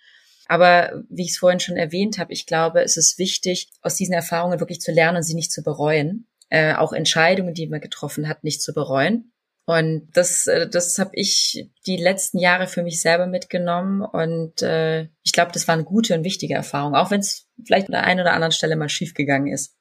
Aber 0.49 1.05
wie 1.11 1.23
ich 1.23 1.31
es 1.31 1.39
vorhin 1.39 1.61
schon 1.61 1.77
erwähnt 1.77 2.19
habe, 2.19 2.33
ich 2.33 2.45
glaube, 2.45 2.83
es 2.83 2.97
ist 2.97 3.19
wichtig, 3.19 3.69
aus 3.83 3.95
diesen 3.95 4.15
Erfahrungen 4.15 4.59
wirklich 4.59 4.81
zu 4.81 4.91
lernen 4.91 5.19
und 5.19 5.23
sie 5.23 5.35
nicht 5.35 5.53
zu 5.53 5.63
bereuen 5.63 6.27
äh, 6.49 6.75
auch 6.75 6.93
Entscheidungen, 6.93 7.55
die 7.55 7.69
man 7.69 7.81
getroffen 7.81 8.29
hat, 8.29 8.45
nicht 8.45 8.63
zu 8.63 8.73
bereuen. 8.73 9.33
Und 9.67 10.09
das, 10.13 10.47
äh, 10.47 10.69
das 10.69 10.99
habe 10.99 11.11
ich 11.15 11.69
die 11.87 11.97
letzten 11.97 12.39
Jahre 12.39 12.69
für 12.69 12.83
mich 12.83 13.01
selber 13.01 13.27
mitgenommen. 13.27 14.03
Und 14.03 14.63
äh, 14.63 15.09
ich 15.25 15.33
glaube, 15.33 15.53
das 15.53 15.67
waren 15.67 15.85
gute 15.85 16.15
und 16.15 16.25
wichtige 16.25 16.55
Erfahrungen, 16.55 16.95
auch 16.95 17.11
wenn 17.11 17.21
es 17.21 17.49
vielleicht 17.65 17.89
an 17.89 17.93
der 17.93 18.05
einen 18.05 18.21
oder 18.21 18.33
anderen 18.33 18.53
Stelle 18.53 18.77
mal 18.77 18.89
schiefgegangen 18.89 19.53
ist. 19.53 19.76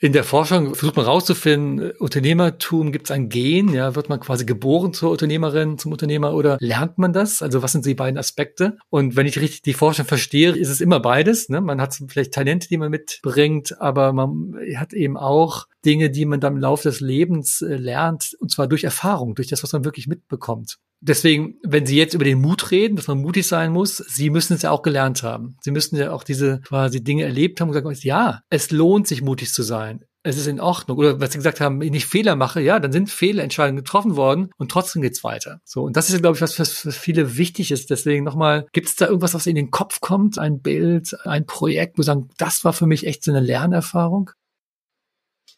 In 0.00 0.12
der 0.12 0.24
Forschung 0.24 0.74
versucht 0.74 0.96
man 0.96 1.06
rauszufinden, 1.06 1.92
Unternehmertum, 1.92 2.90
gibt 2.90 3.06
es 3.06 3.10
ein 3.12 3.28
Gen? 3.28 3.72
Ja, 3.72 3.94
wird 3.94 4.08
man 4.08 4.18
quasi 4.18 4.44
geboren 4.44 4.92
zur 4.92 5.10
Unternehmerin, 5.10 5.78
zum 5.78 5.92
Unternehmer 5.92 6.34
oder 6.34 6.58
lernt 6.60 6.98
man 6.98 7.12
das? 7.12 7.42
Also 7.42 7.62
was 7.62 7.72
sind 7.72 7.86
die 7.86 7.94
beiden 7.94 8.18
Aspekte? 8.18 8.76
Und 8.90 9.14
wenn 9.14 9.26
ich 9.26 9.38
richtig 9.38 9.62
die 9.62 9.72
Forschung 9.72 10.04
verstehe, 10.04 10.50
ist 10.50 10.68
es 10.68 10.80
immer 10.80 10.98
beides. 10.98 11.48
Ne? 11.48 11.60
Man 11.60 11.80
hat 11.80 11.96
vielleicht 12.08 12.34
Talente, 12.34 12.68
die 12.68 12.76
man 12.76 12.90
mitbringt, 12.90 13.80
aber 13.80 14.12
man 14.12 14.56
hat 14.76 14.92
eben 14.94 15.16
auch 15.16 15.68
Dinge, 15.84 16.10
die 16.10 16.26
man 16.26 16.40
dann 16.40 16.54
im 16.54 16.60
Laufe 16.60 16.88
des 16.88 17.00
Lebens 17.00 17.62
äh, 17.62 17.76
lernt, 17.76 18.36
und 18.40 18.50
zwar 18.50 18.66
durch 18.66 18.84
Erfahrung, 18.84 19.34
durch 19.34 19.48
das, 19.48 19.62
was 19.62 19.72
man 19.72 19.84
wirklich 19.84 20.08
mitbekommt. 20.08 20.78
Deswegen, 21.06 21.56
wenn 21.62 21.84
Sie 21.84 21.98
jetzt 21.98 22.14
über 22.14 22.24
den 22.24 22.40
Mut 22.40 22.70
reden, 22.70 22.96
dass 22.96 23.08
man 23.08 23.20
mutig 23.20 23.46
sein 23.46 23.72
muss, 23.72 23.98
Sie 23.98 24.30
müssen 24.30 24.54
es 24.54 24.62
ja 24.62 24.70
auch 24.70 24.80
gelernt 24.80 25.22
haben. 25.22 25.56
Sie 25.60 25.70
müssen 25.70 25.96
ja 25.96 26.12
auch 26.12 26.24
diese 26.24 26.60
quasi 26.60 27.04
Dinge 27.04 27.24
erlebt 27.24 27.60
haben 27.60 27.68
und 27.68 27.74
sagen, 27.74 27.94
ja, 28.00 28.40
es 28.48 28.70
lohnt 28.70 29.06
sich 29.06 29.20
mutig 29.20 29.52
zu 29.52 29.62
sein. 29.62 30.04
Es 30.22 30.38
ist 30.38 30.46
in 30.46 30.60
Ordnung. 30.60 30.96
Oder 30.96 31.20
was 31.20 31.32
Sie 31.32 31.38
gesagt 31.38 31.60
haben, 31.60 31.82
wenn 31.82 31.92
ich 31.92 32.06
Fehler 32.06 32.36
mache, 32.36 32.62
ja, 32.62 32.80
dann 32.80 32.90
sind 32.90 33.10
Fehlentscheidungen 33.10 33.84
getroffen 33.84 34.16
worden 34.16 34.50
und 34.56 34.70
trotzdem 34.70 35.02
geht's 35.02 35.22
weiter. 35.22 35.60
So. 35.64 35.82
Und 35.82 35.98
das 35.98 36.08
ist, 36.08 36.22
glaube 36.22 36.36
ich, 36.36 36.40
was 36.40 36.54
für 36.54 36.92
viele 36.92 37.36
wichtig 37.36 37.70
ist. 37.70 37.90
Deswegen 37.90 38.24
nochmal, 38.24 38.66
gibt 38.72 38.88
es 38.88 38.96
da 38.96 39.06
irgendwas, 39.06 39.34
was 39.34 39.46
in 39.46 39.56
den 39.56 39.70
Kopf 39.70 40.00
kommt? 40.00 40.38
Ein 40.38 40.62
Bild, 40.62 41.14
ein 41.26 41.44
Projekt, 41.44 41.98
wo 41.98 42.02
Sie 42.02 42.06
sagen, 42.06 42.30
das 42.38 42.64
war 42.64 42.72
für 42.72 42.86
mich 42.86 43.06
echt 43.06 43.22
so 43.22 43.30
eine 43.30 43.40
Lernerfahrung? 43.40 44.30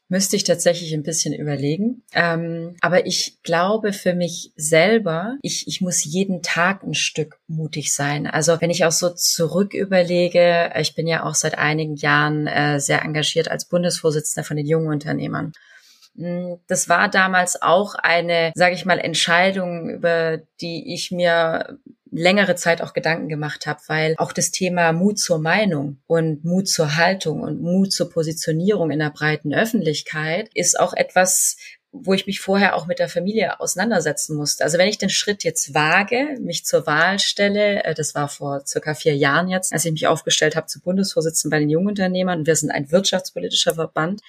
Müsste 0.09 0.37
ich 0.37 0.45
tatsächlich 0.45 0.95
ein 0.95 1.03
bisschen 1.03 1.35
überlegen. 1.35 2.03
Ähm, 2.13 2.77
aber 2.81 3.07
ich 3.07 3.39
glaube 3.43 3.93
für 3.93 4.15
mich 4.15 4.53
selber, 4.55 5.37
ich, 5.43 5.67
ich 5.67 5.81
muss 5.81 6.05
jeden 6.05 6.43
Tag 6.43 6.85
ein 6.85 6.95
Stück 6.95 7.39
mutig 7.49 7.93
sein. 7.93 8.29
Also 8.29 8.61
wenn 8.61 8.71
ich 8.71 8.85
auch 8.85 8.93
so 8.93 9.11
zurück 9.11 9.75
überlege, 9.75 10.73
ich 10.79 10.95
bin 10.95 11.09
ja 11.09 11.25
auch 11.25 11.35
seit 11.35 11.59
einigen 11.59 11.97
Jahren 11.97 12.47
äh, 12.47 12.79
sehr 12.79 13.03
engagiert 13.03 13.49
als 13.49 13.65
Bundesvorsitzender 13.65 14.47
von 14.47 14.57
den 14.57 14.67
jungen 14.67 14.89
Unternehmern. 14.89 15.53
Hm, 16.17 16.59
das 16.69 16.89
war 16.89 17.09
damals 17.09 17.61
auch 17.61 17.97
eine, 17.97 18.53
sage 18.55 18.77
ich 18.77 18.85
mal, 18.85 19.01
Entscheidung, 19.01 19.91
über 19.91 20.39
die 20.61 20.95
ich 20.95 21.11
mir 21.11 21.79
längere 22.17 22.55
Zeit 22.55 22.83
auch 22.83 22.93
Gedanken 22.93 23.29
gemacht 23.29 23.67
habe, 23.67 23.81
weil 23.87 24.15
auch 24.19 24.33
das 24.33 24.51
Thema 24.51 24.93
Mut 24.93 25.19
zur 25.19 25.39
Meinung 25.39 25.99
und 26.07 26.45
Mut 26.45 26.69
zur 26.69 26.97
Haltung 26.97 27.41
und 27.41 27.61
Mut 27.61 27.93
zur 27.93 28.11
Positionierung 28.11 28.91
in 28.91 28.99
der 28.99 29.11
breiten 29.11 29.55
Öffentlichkeit 29.55 30.51
ist 30.55 30.79
auch 30.79 30.93
etwas, 30.95 31.57
wo 31.93 32.13
ich 32.15 32.27
mich 32.27 32.41
vorher 32.41 32.77
auch 32.77 32.87
mit 32.87 32.99
der 32.99 33.09
Familie 33.09 33.61
auseinandersetzen 33.61 34.37
musste. 34.37 34.65
Also 34.65 34.79
wenn 34.79 34.89
ich 34.89 34.99
den 34.99 35.11
Schritt 35.11 35.45
jetzt 35.45 35.75
wage, 35.75 36.39
mich 36.41 36.65
zur 36.65 36.87
Wahl 36.87 37.19
stelle, 37.19 37.85
äh, 37.85 37.95
das 37.95 38.15
war 38.15 38.29
vor 38.29 38.63
circa 38.67 38.95
vier 38.95 39.17
Jahren 39.17 39.49
jetzt, 39.49 39.73
als 39.73 39.85
ich 39.85 39.93
mich 39.93 40.07
aufgestellt 40.07 40.57
habe 40.57 40.67
zu 40.67 40.81
Bundesvorsitzenden 40.81 41.57
bei 41.57 41.61
den 41.61 41.71
Jungunternehmern, 41.71 42.47
wir 42.47 42.57
sind 42.57 42.71
ein 42.71 42.91
wirtschaftspolitischer 42.91 43.75
Verband, 43.75 44.21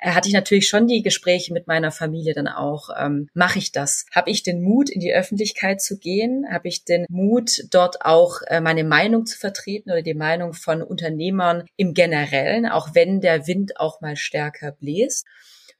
hatte 0.00 0.28
ich 0.28 0.34
natürlich 0.34 0.68
schon 0.68 0.86
die 0.86 1.02
Gespräche 1.02 1.52
mit 1.52 1.66
meiner 1.66 1.90
Familie 1.90 2.34
dann 2.34 2.48
auch. 2.48 2.90
Ähm, 2.98 3.28
Mache 3.34 3.58
ich 3.58 3.72
das? 3.72 4.06
Habe 4.14 4.30
ich 4.30 4.42
den 4.42 4.62
Mut, 4.62 4.90
in 4.90 5.00
die 5.00 5.12
Öffentlichkeit 5.12 5.80
zu 5.80 5.98
gehen? 5.98 6.46
Habe 6.50 6.68
ich 6.68 6.84
den 6.84 7.06
Mut, 7.08 7.64
dort 7.70 8.04
auch 8.04 8.42
äh, 8.46 8.60
meine 8.60 8.84
Meinung 8.84 9.26
zu 9.26 9.38
vertreten 9.38 9.90
oder 9.90 10.02
die 10.02 10.14
Meinung 10.14 10.52
von 10.52 10.82
Unternehmern 10.82 11.64
im 11.76 11.94
Generellen, 11.94 12.66
auch 12.66 12.94
wenn 12.94 13.20
der 13.20 13.46
Wind 13.46 13.78
auch 13.78 14.00
mal 14.00 14.16
stärker 14.16 14.72
bläst? 14.72 15.26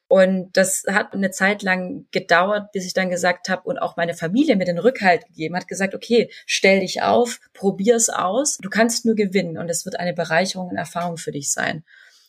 Und 0.08 0.56
das 0.56 0.85
hat 0.88 1.14
eine 1.14 1.32
Zeit 1.32 1.62
lang 1.62 2.06
gedauert, 2.12 2.70
bis 2.70 2.87
ich 2.87 2.94
dann 2.94 3.11
gesagt 3.11 3.49
habe 3.49 3.62
und 3.62 3.78
auch 3.78 3.96
meine 3.96 4.14
Familie 4.14 4.54
mir 4.54 4.64
den 4.64 4.78
Rückhalt 4.78 5.26
gegeben 5.26 5.56
hat, 5.56 5.66
gesagt, 5.66 5.96
okay, 5.96 6.30
stell 6.46 6.80
dich 6.80 7.02
auf, 7.02 7.40
probier's 7.54 8.08
aus, 8.08 8.58
du 8.58 8.70
kannst 8.70 9.04
nur 9.04 9.16
gewinnen 9.16 9.58
und 9.58 9.68
es 9.68 9.85
wird 9.85 9.99
eine 9.99 10.14
Bereicherung 10.14 10.68
und 10.68 10.76
Erfahrung 10.76 11.16
für 11.16 11.32
dich 11.32 11.50
sein 11.50 11.82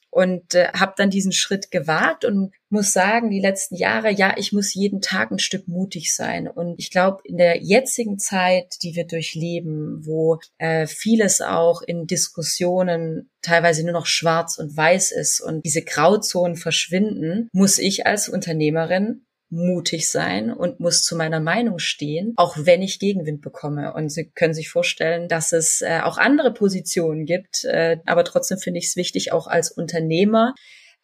und 0.09 0.55
äh, 0.55 0.69
habe 0.69 0.93
dann 0.97 1.09
diesen 1.09 1.31
Schritt 1.31 1.71
gewagt 1.71 2.25
und 2.25 2.53
muss 2.69 2.91
sagen, 2.91 3.29
die 3.29 3.39
letzten 3.39 3.75
Jahre, 3.75 4.11
ja, 4.11 4.35
ich 4.37 4.51
muss 4.51 4.73
jeden 4.73 5.01
Tag 5.01 5.31
ein 5.31 5.39
Stück 5.39 5.67
mutig 5.67 6.13
sein. 6.15 6.47
Und 6.47 6.75
ich 6.79 6.91
glaube, 6.91 7.21
in 7.23 7.37
der 7.37 7.61
jetzigen 7.61 8.19
Zeit, 8.19 8.75
die 8.83 8.95
wir 8.95 9.05
durchleben, 9.05 10.05
wo 10.05 10.39
äh, 10.57 10.87
vieles 10.87 11.41
auch 11.41 11.81
in 11.81 12.07
Diskussionen 12.07 13.29
teilweise 13.41 13.83
nur 13.83 13.93
noch 13.93 14.07
schwarz 14.07 14.57
und 14.57 14.75
weiß 14.75 15.11
ist 15.11 15.39
und 15.39 15.63
diese 15.65 15.83
Grauzonen 15.83 16.57
verschwinden, 16.57 17.47
muss 17.53 17.77
ich 17.77 18.05
als 18.05 18.27
Unternehmerin 18.27 19.26
mutig 19.49 20.09
sein 20.09 20.51
und 20.51 20.79
muss 20.79 21.03
zu 21.03 21.15
meiner 21.15 21.39
Meinung 21.39 21.79
stehen, 21.79 22.33
auch 22.35 22.55
wenn 22.59 22.81
ich 22.81 22.99
Gegenwind 22.99 23.41
bekomme. 23.41 23.93
Und 23.93 24.09
Sie 24.09 24.29
können 24.29 24.53
sich 24.53 24.69
vorstellen, 24.69 25.27
dass 25.29 25.53
es 25.53 25.81
äh, 25.81 26.01
auch 26.03 26.17
andere 26.17 26.53
Positionen 26.53 27.25
gibt. 27.25 27.63
Äh, 27.63 27.97
aber 28.05 28.25
trotzdem 28.25 28.57
finde 28.57 28.79
ich 28.79 28.87
es 28.87 28.95
wichtig, 28.95 29.31
auch 29.31 29.47
als 29.47 29.71
Unternehmer 29.71 30.53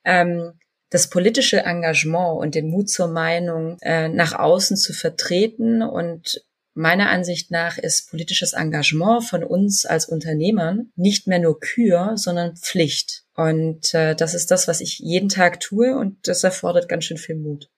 ähm, 0.04 0.54
das 0.90 1.10
politische 1.10 1.62
Engagement 1.62 2.40
und 2.40 2.54
den 2.54 2.70
Mut 2.70 2.90
zur 2.90 3.08
Meinung 3.08 3.78
äh, 3.82 4.10
nach 4.10 4.34
außen 4.38 4.78
zu 4.78 4.94
vertreten. 4.94 5.82
Und 5.82 6.46
meiner 6.74 7.10
Ansicht 7.10 7.50
nach 7.50 7.78
ist 7.78 8.10
politisches 8.10 8.54
Engagement 8.54 9.24
von 9.24 9.44
uns 9.44 9.86
als 9.86 10.06
Unternehmern 10.06 10.92
nicht 10.96 11.28
mehr 11.28 11.40
nur 11.40 11.60
Kür, 11.60 12.14
sondern 12.16 12.58
Pflicht. 12.58 13.24
Und 13.36 13.94
äh, 13.94 14.16
das 14.16 14.34
ist 14.34 14.52
das, 14.52 14.68
was 14.68 14.82
ich 14.82 15.00
jeden 15.00 15.30
Tag 15.30 15.62
tue 15.62 15.98
und 15.98 16.28
das 16.28 16.44
erfordert 16.44 16.90
ganz 16.90 17.06
schön 17.06 17.18
viel 17.18 17.36
Mut. 17.36 17.70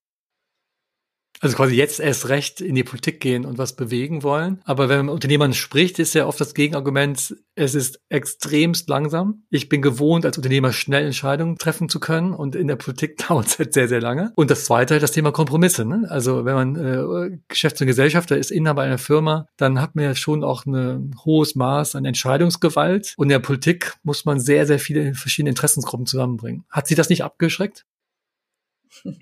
Also 1.42 1.56
quasi 1.56 1.76
jetzt 1.76 2.00
erst 2.00 2.30
recht 2.30 2.62
in 2.62 2.76
die 2.76 2.84
Politik 2.84 3.20
gehen 3.20 3.46
und 3.46 3.58
was 3.58 3.76
bewegen 3.76 4.24
wollen. 4.24 4.62
Aber 4.64 4.90
wenn 4.90 4.98
man 4.98 5.06
mit 5.08 5.16
Unternehmern 5.16 5.54
spricht, 5.54 6.00
ist 6.00 6.14
ja 6.14 6.26
oft 6.26 6.40
das 6.40 6.54
Gegenargument, 6.54 7.36
es 7.56 7.76
ist 7.76 8.00
extremst 8.10 8.90
langsam. 8.90 9.44
Ich 9.50 9.70
bin 9.70 9.82
gewohnt, 9.82 10.26
als 10.26 10.38
Unternehmer 10.38 10.74
schnell 10.74 11.06
Entscheidungen 11.06 11.58
treffen 11.58 11.90
zu 11.90 12.00
können 12.00 12.34
und 12.34 12.56
in 12.56 12.68
der 12.68 12.76
Politik 12.76 13.18
dauert 13.28 13.48
es 13.48 13.60
halt 13.60 13.74
sehr, 13.74 13.88
sehr 13.88 14.02
lange. 14.02 14.32
Und 14.36 14.52
das 14.52 14.66
zweite, 14.66 15.00
das 15.00 15.12
Thema 15.12 15.32
Kompromisse. 15.32 15.86
Ne? 15.86 16.06
Also 16.10 16.46
wenn 16.46 16.56
man 16.56 16.76
äh, 16.76 17.38
Geschäfts- 17.48 17.82
und 17.82 17.88
Gesellschafter 17.88 18.38
ist, 18.38 18.52
Inhaber 18.52 18.82
einer 18.84 18.98
Firma, 18.98 19.48
dann 19.58 19.82
hat 19.82 19.96
man 19.96 20.06
ja 20.06 20.16
schon 20.16 20.44
auch 20.44 20.66
ein 20.66 21.16
hohes 21.24 21.56
Maß 21.56 21.96
an 21.96 22.06
Entscheidungsgewalt. 22.06 23.14
Und 23.18 23.26
in 23.26 23.30
der 23.30 23.40
Politik 23.40 23.94
muss 24.04 24.26
man 24.26 24.40
sehr, 24.40 24.66
sehr 24.66 24.80
viele 24.80 25.14
verschiedene 25.14 25.50
Interessensgruppen 25.50 26.06
zusammenbringen. 26.06 26.66
Hat 26.70 26.88
Sie 26.88 26.96
das 26.96 27.10
nicht 27.10 27.24
abgeschreckt? 27.24 27.86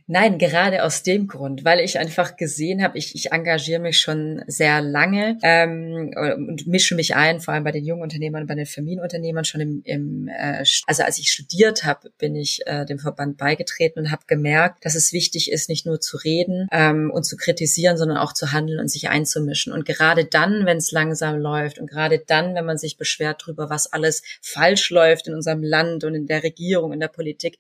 Nein, 0.08 0.38
gerade 0.38 0.84
aus 0.84 1.04
dem 1.04 1.28
Grund, 1.28 1.66
weil 1.66 1.80
ich 1.80 1.98
einfach 2.00 2.38
gesehen 2.38 2.84
habe, 2.84 2.98
ich, 2.98 3.16
ich 3.16 3.32
engagiere 3.32 3.82
mich 3.82 4.00
schon 4.00 4.44
sehr 4.48 4.82
lange 4.82 5.38
ähm, 5.44 6.12
und 6.16 6.68
mische 6.68 6.96
mich 6.96 7.16
ein, 7.16 7.40
vor 7.40 7.54
allem 7.54 7.64
bei 7.64 7.72
den 7.72 7.86
jungen 7.86 8.02
Unternehmern, 8.02 8.48
bei 8.48 8.56
den 8.56 8.66
Familienunternehmern 8.66 9.46
schon 9.46 9.62
im, 9.62 9.82
im 9.84 10.28
äh, 10.28 10.64
also 10.88 11.04
als 11.04 11.20
ich 11.20 11.32
studiert 11.32 11.84
habe, 11.84 12.12
bin 12.18 12.36
ich 12.36 12.62
äh, 12.66 12.86
dem 12.86 13.00
Verband 13.00 13.38
beigetreten 13.38 14.00
und 14.00 14.12
habe 14.12 14.24
gemerkt, 14.28 14.86
dass 14.86 14.96
es 14.96 15.14
wichtig 15.14 15.52
ist, 15.52 15.70
nicht 15.70 15.86
nur 15.86 16.00
zu 16.00 16.18
reden 16.18 16.68
ähm, 16.72 17.12
und 17.12 17.24
zu 17.24 17.38
kritisieren, 17.38 17.98
sondern 17.98 18.18
auch 18.18 18.34
zu 18.34 18.52
handeln 18.52 18.80
und 18.80 18.90
sich 18.90 19.10
einzumischen. 19.10 19.74
Und 19.74 19.86
gerade 19.86 20.26
dann, 20.26 20.66
wenn 20.66 20.78
es 20.78 20.92
langsam 20.92 21.38
läuft 21.38 21.80
und 21.80 21.90
gerade 21.90 22.24
dann, 22.26 22.56
wenn 22.56 22.66
man 22.66 22.78
sich 22.78 22.98
beschwert 22.98 23.44
darüber, 23.44 23.70
was 23.70 23.92
alles 23.92 24.22
falsch 24.42 24.90
läuft 24.90 25.28
in 25.28 25.34
unserem 25.34 25.64
Land 25.64 26.04
und 26.04 26.16
in 26.16 26.28
der 26.28 26.44
Regierung, 26.44 26.94
in 26.94 27.00
der 27.00 27.08
Politik, 27.08 27.60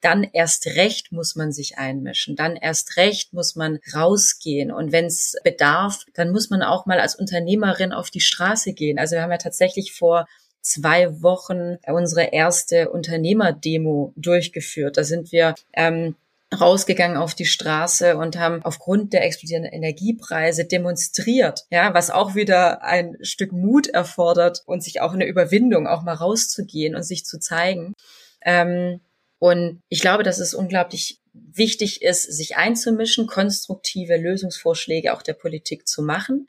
dann 0.00 0.24
erst 0.24 0.66
recht 0.66 1.12
muss 1.12 1.36
man 1.36 1.52
sich 1.52 1.78
einmischen, 1.78 2.36
dann 2.36 2.56
erst 2.56 2.96
recht 2.96 3.32
muss 3.32 3.56
man 3.56 3.78
rausgehen 3.94 4.70
und 4.70 4.92
wenn 4.92 5.06
es 5.06 5.36
bedarf, 5.42 6.04
dann 6.14 6.30
muss 6.30 6.50
man 6.50 6.62
auch 6.62 6.86
mal 6.86 7.00
als 7.00 7.14
Unternehmerin 7.14 7.92
auf 7.92 8.10
die 8.10 8.20
Straße 8.20 8.72
gehen. 8.72 8.98
Also 8.98 9.16
wir 9.16 9.22
haben 9.22 9.30
ja 9.30 9.38
tatsächlich 9.38 9.92
vor 9.92 10.26
zwei 10.60 11.22
Wochen 11.22 11.78
unsere 11.86 12.32
erste 12.32 12.90
Unternehmerdemo 12.90 14.12
durchgeführt. 14.16 14.96
Da 14.96 15.04
sind 15.04 15.32
wir 15.32 15.54
ähm, 15.72 16.16
rausgegangen 16.58 17.16
auf 17.16 17.34
die 17.34 17.46
Straße 17.46 18.16
und 18.16 18.38
haben 18.38 18.62
aufgrund 18.62 19.12
der 19.12 19.24
explodierenden 19.24 19.72
Energiepreise 19.72 20.64
demonstriert, 20.64 21.64
ja, 21.70 21.92
was 21.94 22.10
auch 22.10 22.34
wieder 22.34 22.82
ein 22.82 23.16
Stück 23.22 23.52
Mut 23.52 23.88
erfordert 23.88 24.62
und 24.66 24.82
sich 24.82 25.00
auch 25.00 25.12
eine 25.12 25.26
Überwindung, 25.26 25.86
auch 25.86 26.02
mal 26.02 26.14
rauszugehen 26.14 26.94
und 26.94 27.02
sich 27.02 27.24
zu 27.24 27.38
zeigen. 27.38 27.94
Ähm, 28.42 29.00
und 29.38 29.82
ich 29.88 30.00
glaube, 30.00 30.22
dass 30.22 30.38
es 30.38 30.54
unglaublich 30.54 31.20
wichtig 31.32 32.02
ist, 32.02 32.22
sich 32.24 32.56
einzumischen, 32.56 33.26
konstruktive 33.26 34.16
Lösungsvorschläge 34.16 35.12
auch 35.12 35.22
der 35.22 35.34
Politik 35.34 35.86
zu 35.86 36.02
machen. 36.02 36.46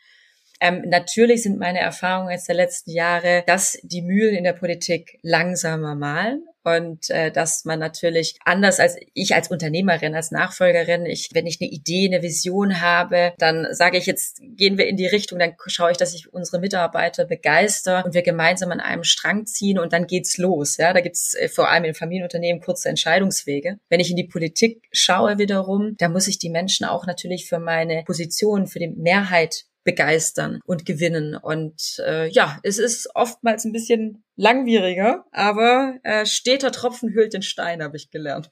Ähm, 0.59 0.83
natürlich 0.87 1.43
sind 1.43 1.59
meine 1.59 1.79
Erfahrungen 1.79 2.31
jetzt 2.31 2.47
der 2.47 2.55
letzten 2.55 2.91
Jahre, 2.91 3.43
dass 3.47 3.77
die 3.83 4.01
Mühlen 4.01 4.35
in 4.35 4.43
der 4.43 4.53
Politik 4.53 5.19
langsamer 5.21 5.95
malen 5.95 6.43
und 6.67 7.09
äh, 7.11 7.31
dass 7.31 7.63
man 7.63 7.79
natürlich 7.79 8.35
anders 8.43 8.81
als 8.81 8.97
ich 9.13 9.33
als 9.33 9.49
Unternehmerin, 9.49 10.15
als 10.15 10.31
Nachfolgerin, 10.31 11.05
ich, 11.05 11.29
wenn 11.33 11.47
ich 11.47 11.61
eine 11.61 11.69
Idee, 11.69 12.07
eine 12.07 12.21
Vision 12.21 12.81
habe, 12.81 13.33
dann 13.37 13.67
sage 13.71 13.97
ich 13.97 14.05
jetzt, 14.05 14.41
gehen 14.41 14.77
wir 14.77 14.87
in 14.87 14.97
die 14.97 15.05
Richtung, 15.05 15.39
dann 15.39 15.53
schaue 15.67 15.91
ich, 15.91 15.97
dass 15.97 16.13
ich 16.13 16.33
unsere 16.33 16.59
Mitarbeiter 16.59 17.23
begeister 17.23 18.03
und 18.03 18.13
wir 18.13 18.21
gemeinsam 18.21 18.71
an 18.71 18.81
einem 18.81 19.05
Strang 19.05 19.45
ziehen 19.45 19.79
und 19.79 19.93
dann 19.93 20.07
geht's 20.07 20.37
los. 20.37 20.75
Ja, 20.75 20.91
da 20.91 20.99
gibt's 20.99 21.35
äh, 21.35 21.47
vor 21.47 21.69
allem 21.69 21.85
in 21.85 21.93
Familienunternehmen 21.93 22.61
kurze 22.61 22.89
Entscheidungswege. 22.89 23.77
Wenn 23.87 24.01
ich 24.01 24.09
in 24.09 24.17
die 24.17 24.27
Politik 24.27 24.89
schaue 24.91 25.37
wiederum, 25.37 25.95
da 25.99 26.09
muss 26.09 26.27
ich 26.27 26.37
die 26.37 26.49
Menschen 26.49 26.85
auch 26.85 27.05
natürlich 27.05 27.47
für 27.47 27.59
meine 27.59 28.03
Position, 28.05 28.67
für 28.67 28.79
die 28.79 28.89
Mehrheit 28.89 29.66
begeistern 29.88 30.60
und 30.65 30.86
gewinnen. 30.86 31.34
Und 31.34 32.03
äh, 32.06 32.27
ja, 32.27 32.60
es 32.62 32.77
ist 32.77 33.10
oftmals 33.15 33.63
ein 33.63 33.72
bisschen 33.72 34.22
langwieriger, 34.36 35.24
aber 35.32 35.96
äh, 36.03 36.25
steter 36.25 36.74
Tropfen 36.74 37.13
hüllt 37.13 37.34
den 37.34 37.41
Stein, 37.41 37.82
habe 37.82 37.96
ich 37.96 38.12
gelernt. 38.12 38.51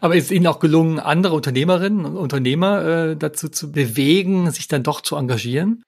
Aber 0.00 0.16
ist 0.16 0.30
Ihnen 0.30 0.46
auch 0.46 0.58
gelungen, 0.58 0.98
andere 0.98 1.34
Unternehmerinnen 1.34 2.06
und 2.06 2.16
Unternehmer 2.16 3.10
äh, 3.10 3.16
dazu 3.16 3.50
zu 3.50 3.70
bewegen, 3.70 4.50
sich 4.50 4.66
dann 4.66 4.82
doch 4.82 5.02
zu 5.02 5.16
engagieren? 5.16 5.82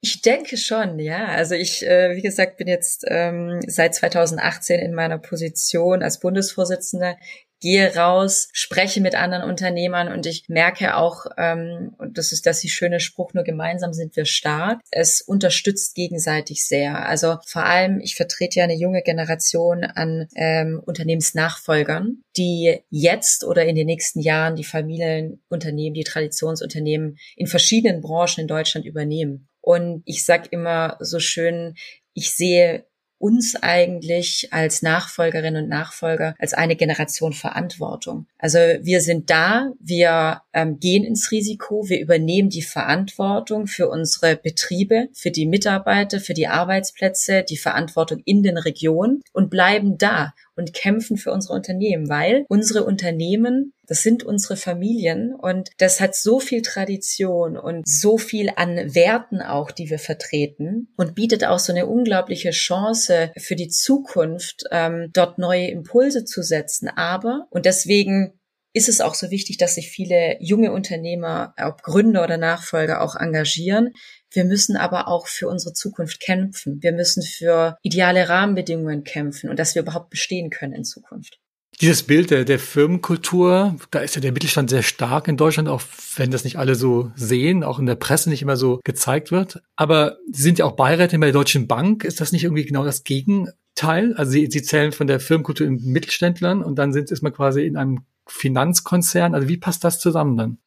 Ich 0.00 0.22
denke 0.22 0.56
schon, 0.56 1.00
ja. 1.00 1.26
Also 1.26 1.56
ich, 1.56 1.84
äh, 1.84 2.14
wie 2.14 2.22
gesagt, 2.22 2.56
bin 2.56 2.68
jetzt 2.68 3.04
ähm, 3.08 3.60
seit 3.66 3.96
2018 3.96 4.78
in 4.78 4.94
meiner 4.94 5.18
Position 5.18 6.04
als 6.04 6.20
Bundesvorsitzende 6.20 7.16
gehe 7.60 7.94
raus, 7.94 8.48
spreche 8.52 9.00
mit 9.00 9.14
anderen 9.14 9.48
Unternehmern 9.48 10.12
und 10.12 10.26
ich 10.26 10.44
merke 10.48 10.96
auch, 10.96 11.26
ähm, 11.36 11.94
und 11.98 12.18
das 12.18 12.32
ist 12.32 12.46
das 12.46 12.60
die 12.60 12.68
schöne 12.68 13.00
Spruch, 13.00 13.34
nur 13.34 13.44
gemeinsam 13.44 13.92
sind 13.92 14.16
wir 14.16 14.24
stark. 14.24 14.80
Es 14.90 15.20
unterstützt 15.20 15.94
gegenseitig 15.94 16.66
sehr. 16.66 17.06
Also 17.06 17.38
vor 17.46 17.64
allem, 17.64 18.00
ich 18.00 18.16
vertrete 18.16 18.60
ja 18.60 18.64
eine 18.64 18.76
junge 18.76 19.02
Generation 19.02 19.84
an 19.84 20.28
ähm, 20.36 20.82
Unternehmensnachfolgern, 20.84 22.22
die 22.36 22.80
jetzt 22.90 23.44
oder 23.44 23.64
in 23.66 23.74
den 23.74 23.86
nächsten 23.86 24.20
Jahren 24.20 24.56
die 24.56 24.64
Familienunternehmen, 24.64 25.94
die 25.94 26.04
Traditionsunternehmen 26.04 27.18
in 27.36 27.46
verschiedenen 27.46 28.00
Branchen 28.00 28.42
in 28.42 28.48
Deutschland 28.48 28.86
übernehmen. 28.86 29.48
Und 29.60 30.02
ich 30.06 30.24
sage 30.24 30.48
immer 30.50 30.96
so 31.00 31.18
schön, 31.18 31.74
ich 32.14 32.34
sehe 32.34 32.87
uns 33.18 33.56
eigentlich 33.60 34.48
als 34.52 34.82
Nachfolgerinnen 34.82 35.64
und 35.64 35.68
Nachfolger 35.68 36.34
als 36.38 36.54
eine 36.54 36.76
Generation 36.76 37.32
Verantwortung. 37.32 38.26
Also 38.38 38.58
wir 38.58 39.00
sind 39.00 39.30
da, 39.30 39.72
wir 39.80 40.42
ähm, 40.52 40.78
gehen 40.78 41.04
ins 41.04 41.30
Risiko, 41.30 41.88
wir 41.88 42.00
übernehmen 42.00 42.48
die 42.48 42.62
Verantwortung 42.62 43.66
für 43.66 43.88
unsere 43.88 44.36
Betriebe, 44.36 45.08
für 45.12 45.30
die 45.30 45.46
Mitarbeiter, 45.46 46.20
für 46.20 46.34
die 46.34 46.46
Arbeitsplätze, 46.46 47.42
die 47.42 47.56
Verantwortung 47.56 48.22
in 48.24 48.42
den 48.42 48.56
Regionen 48.56 49.22
und 49.32 49.50
bleiben 49.50 49.98
da 49.98 50.34
und 50.58 50.74
kämpfen 50.74 51.16
für 51.16 51.32
unsere 51.32 51.54
Unternehmen, 51.54 52.08
weil 52.08 52.44
unsere 52.48 52.84
Unternehmen, 52.84 53.72
das 53.86 54.02
sind 54.02 54.24
unsere 54.24 54.56
Familien 54.56 55.34
und 55.34 55.70
das 55.78 56.00
hat 56.00 56.14
so 56.14 56.40
viel 56.40 56.62
Tradition 56.62 57.56
und 57.56 57.88
so 57.88 58.18
viel 58.18 58.50
an 58.56 58.94
Werten 58.94 59.40
auch, 59.40 59.70
die 59.70 59.88
wir 59.88 59.98
vertreten 59.98 60.92
und 60.96 61.14
bietet 61.14 61.44
auch 61.44 61.58
so 61.58 61.72
eine 61.72 61.86
unglaubliche 61.86 62.50
Chance 62.50 63.32
für 63.38 63.56
die 63.56 63.68
Zukunft, 63.68 64.64
ähm, 64.70 65.10
dort 65.12 65.38
neue 65.38 65.68
Impulse 65.68 66.24
zu 66.24 66.42
setzen. 66.42 66.88
Aber, 66.88 67.46
und 67.50 67.64
deswegen 67.64 68.38
ist 68.74 68.88
es 68.88 69.00
auch 69.00 69.14
so 69.14 69.30
wichtig, 69.30 69.56
dass 69.56 69.74
sich 69.74 69.90
viele 69.90 70.36
junge 70.40 70.72
Unternehmer, 70.72 71.54
ob 71.58 71.82
Gründer 71.82 72.22
oder 72.22 72.36
Nachfolger 72.36 73.00
auch 73.00 73.16
engagieren. 73.16 73.92
Wir 74.30 74.44
müssen 74.44 74.76
aber 74.76 75.08
auch 75.08 75.26
für 75.26 75.48
unsere 75.48 75.72
Zukunft 75.72 76.20
kämpfen. 76.20 76.82
Wir 76.82 76.92
müssen 76.92 77.22
für 77.22 77.76
ideale 77.82 78.28
Rahmenbedingungen 78.28 79.04
kämpfen 79.04 79.50
und 79.50 79.58
dass 79.58 79.74
wir 79.74 79.82
überhaupt 79.82 80.10
bestehen 80.10 80.50
können 80.50 80.74
in 80.74 80.84
Zukunft. 80.84 81.38
Dieses 81.80 82.02
Bild 82.02 82.32
der, 82.32 82.44
der 82.44 82.58
Firmenkultur, 82.58 83.76
da 83.92 84.00
ist 84.00 84.16
ja 84.16 84.20
der 84.20 84.32
Mittelstand 84.32 84.68
sehr 84.68 84.82
stark 84.82 85.28
in 85.28 85.36
Deutschland, 85.36 85.68
auch 85.68 85.82
wenn 86.16 86.32
das 86.32 86.42
nicht 86.42 86.56
alle 86.56 86.74
so 86.74 87.12
sehen, 87.14 87.62
auch 87.62 87.78
in 87.78 87.86
der 87.86 87.94
Presse 87.94 88.30
nicht 88.30 88.42
immer 88.42 88.56
so 88.56 88.80
gezeigt 88.82 89.30
wird. 89.30 89.62
Aber 89.76 90.18
Sie 90.32 90.42
sind 90.42 90.58
ja 90.58 90.64
auch 90.64 90.74
Beirätin 90.74 91.20
bei 91.20 91.26
der 91.26 91.34
Deutschen 91.34 91.68
Bank. 91.68 92.02
Ist 92.02 92.20
das 92.20 92.32
nicht 92.32 92.42
irgendwie 92.42 92.64
genau 92.64 92.84
das 92.84 93.04
Gegenteil? 93.04 94.12
Also 94.16 94.32
Sie, 94.32 94.48
Sie 94.50 94.62
zählen 94.62 94.90
von 94.90 95.06
der 95.06 95.20
Firmenkultur 95.20 95.68
in 95.68 95.76
Mittelständlern 95.76 96.64
und 96.64 96.76
dann 96.76 96.92
sind, 96.92 97.12
ist 97.12 97.22
man 97.22 97.32
quasi 97.32 97.64
in 97.64 97.76
einem 97.76 98.00
Finanzkonzern. 98.26 99.36
Also 99.36 99.48
wie 99.48 99.58
passt 99.58 99.84
das 99.84 100.00
zusammen 100.00 100.36
dann? 100.36 100.58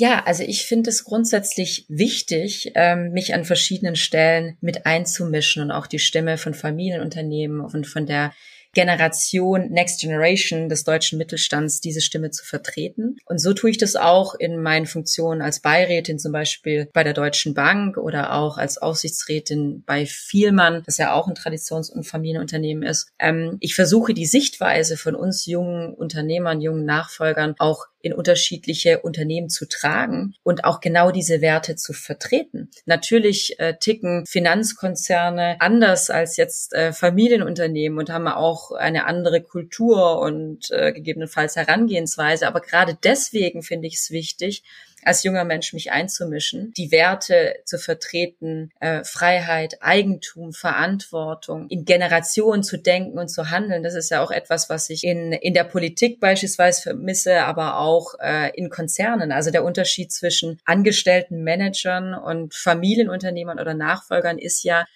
Ja, 0.00 0.22
also 0.24 0.44
ich 0.44 0.64
finde 0.64 0.90
es 0.90 1.02
grundsätzlich 1.02 1.84
wichtig, 1.88 2.70
ähm, 2.76 3.10
mich 3.10 3.34
an 3.34 3.44
verschiedenen 3.44 3.96
Stellen 3.96 4.56
mit 4.60 4.86
einzumischen 4.86 5.60
und 5.60 5.72
auch 5.72 5.88
die 5.88 5.98
Stimme 5.98 6.38
von 6.38 6.54
Familienunternehmen 6.54 7.60
und 7.60 7.84
von 7.84 8.06
der 8.06 8.32
Generation, 8.74 9.70
Next 9.70 10.00
Generation 10.00 10.68
des 10.68 10.84
deutschen 10.84 11.18
Mittelstands 11.18 11.80
diese 11.80 12.00
Stimme 12.00 12.30
zu 12.30 12.44
vertreten. 12.44 13.16
Und 13.24 13.38
so 13.40 13.52
tue 13.54 13.70
ich 13.70 13.78
das 13.78 13.96
auch 13.96 14.36
in 14.36 14.62
meinen 14.62 14.86
Funktionen 14.86 15.42
als 15.42 15.60
Beirätin 15.60 16.20
zum 16.20 16.30
Beispiel 16.30 16.88
bei 16.92 17.02
der 17.02 17.14
Deutschen 17.14 17.54
Bank 17.54 17.96
oder 17.96 18.34
auch 18.34 18.56
als 18.56 18.78
Aufsichtsrätin 18.78 19.82
bei 19.84 20.06
Vielmann, 20.06 20.84
das 20.86 20.98
ja 20.98 21.12
auch 21.12 21.26
ein 21.26 21.34
Traditions- 21.34 21.90
und 21.90 22.04
Familienunternehmen 22.04 22.84
ist. 22.84 23.08
Ähm, 23.18 23.56
ich 23.58 23.74
versuche 23.74 24.14
die 24.14 24.26
Sichtweise 24.26 24.96
von 24.96 25.16
uns 25.16 25.46
jungen 25.46 25.92
Unternehmern, 25.94 26.60
jungen 26.60 26.84
Nachfolgern 26.84 27.56
auch 27.58 27.86
in 28.08 28.14
unterschiedliche 28.14 29.00
Unternehmen 29.00 29.50
zu 29.50 29.68
tragen 29.68 30.34
und 30.42 30.64
auch 30.64 30.80
genau 30.80 31.10
diese 31.10 31.40
Werte 31.42 31.76
zu 31.76 31.92
vertreten. 31.92 32.70
Natürlich 32.86 33.60
äh, 33.60 33.74
ticken 33.78 34.24
Finanzkonzerne 34.26 35.56
anders 35.60 36.08
als 36.08 36.36
jetzt 36.38 36.72
äh, 36.72 36.92
Familienunternehmen 36.92 37.98
und 37.98 38.10
haben 38.10 38.28
auch 38.28 38.72
eine 38.72 39.06
andere 39.06 39.42
Kultur 39.42 40.20
und 40.20 40.70
äh, 40.70 40.92
gegebenenfalls 40.92 41.56
Herangehensweise. 41.56 42.46
Aber 42.46 42.60
gerade 42.60 42.96
deswegen 43.02 43.62
finde 43.62 43.88
ich 43.88 43.96
es 43.96 44.10
wichtig, 44.10 44.62
als 45.04 45.22
junger 45.22 45.44
Mensch 45.44 45.72
mich 45.72 45.92
einzumischen, 45.92 46.72
die 46.76 46.90
Werte 46.90 47.56
zu 47.64 47.78
vertreten, 47.78 48.70
äh, 48.80 49.04
Freiheit, 49.04 49.78
Eigentum, 49.80 50.52
Verantwortung, 50.52 51.68
in 51.68 51.84
Generationen 51.84 52.62
zu 52.62 52.78
denken 52.78 53.18
und 53.18 53.28
zu 53.28 53.50
handeln. 53.50 53.82
Das 53.82 53.94
ist 53.94 54.10
ja 54.10 54.22
auch 54.22 54.30
etwas, 54.30 54.68
was 54.68 54.90
ich 54.90 55.04
in, 55.04 55.32
in 55.32 55.54
der 55.54 55.64
Politik 55.64 56.20
beispielsweise 56.20 56.82
vermisse, 56.82 57.42
aber 57.42 57.78
auch 57.78 58.14
äh, 58.20 58.50
in 58.56 58.70
Konzernen. 58.70 59.32
Also 59.32 59.50
der 59.50 59.64
Unterschied 59.64 60.12
zwischen 60.12 60.60
angestellten 60.64 61.42
Managern 61.42 62.14
und 62.14 62.54
Familienunternehmern 62.54 63.60
oder 63.60 63.74
Nachfolgern 63.74 64.38
ist 64.38 64.64
ja, 64.64 64.86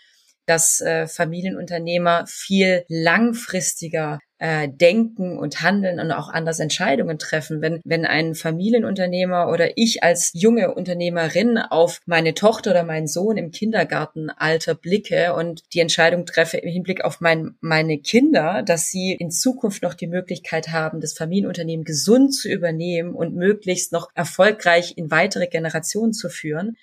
dass 0.47 0.81
äh, 0.81 1.07
Familienunternehmer 1.07 2.25
viel 2.27 2.85
langfristiger 2.89 4.19
äh, 4.43 4.69
denken 4.69 5.39
und 5.39 5.63
handeln 5.63 6.01
und 6.01 6.11
auch 6.11 6.29
anders 6.29 6.59
Entscheidungen 6.59 7.17
treffen. 7.17 7.63
Wenn, 7.63 7.81
wenn 7.85 8.05
ein 8.05 8.35
Familienunternehmer 8.35 9.49
oder 9.49 9.79
ich 9.79 10.03
als 10.03 10.33
junge 10.35 10.75
Unternehmerin 10.75 11.59
auf 11.59 12.01
meine 12.07 12.35
Tochter 12.35 12.73
oder 12.73 12.83
meinen 12.83 13.07
Sohn 13.07 13.37
im 13.37 13.53
Kindergartenalter 13.53 14.75
blicke 14.75 15.35
und 15.35 15.63
die 15.73 15.79
Entscheidung 15.79 16.27
treffe 16.27 16.57
im 16.57 16.69
Hinblick 16.69 17.05
auf 17.05 17.21
mein, 17.21 17.55
meine 17.61 17.99
Kinder, 17.99 18.65
dass 18.67 18.91
sie 18.91 19.13
in 19.13 19.31
Zukunft 19.31 19.85
noch 19.85 19.95
die 19.95 20.09
Möglichkeit 20.09 20.71
haben, 20.71 21.01
das 21.01 21.13
Familienunternehmen 21.13 21.85
gesund 21.85 22.35
zu 22.35 22.49
übernehmen 22.49 23.15
und 23.15 23.37
möglichst 23.37 23.93
noch 23.93 24.11
erfolgreich 24.17 24.95
in 24.97 25.13
weitere 25.13 25.47
Generationen 25.47 26.13
zu 26.13 26.29
führen, 26.29 26.77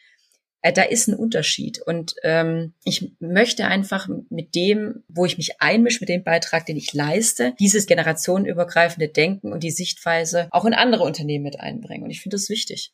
da 0.62 0.84
ist 0.84 1.08
ein 1.08 1.16
Unterschied. 1.16 1.82
Und 1.82 2.16
ähm, 2.24 2.74
ich 2.84 3.14
möchte 3.20 3.66
einfach 3.66 4.10
mit 4.30 4.56
dem, 4.56 5.04
wo 5.08 5.26
ich 5.26 5.38
mich 5.38 5.62
einmische, 5.62 6.00
mit 6.02 6.10
dem 6.10 6.24
Beitrag, 6.24 6.66
den 6.66 6.78
ich 6.78 6.94
leiste, 6.94 7.54
dieses 7.60 7.86
generationenübergreifende 7.86 9.08
Denken 9.08 9.54
und 9.54 9.64
die 9.64 9.72
Sichtweise 9.72 10.48
auch 10.52 10.66
in 10.66 10.74
andere 10.74 11.04
Unternehmen 11.04 11.44
mit 11.44 11.60
einbringen. 11.60 12.04
Und 12.04 12.12
ich 12.12 12.22
finde 12.22 12.36
das 12.36 12.50
wichtig. 12.50 12.92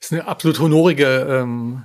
Das 0.00 0.10
ist 0.10 0.12
eine 0.12 0.28
absolut 0.28 0.60
honorige 0.60 1.26
ähm, 1.28 1.84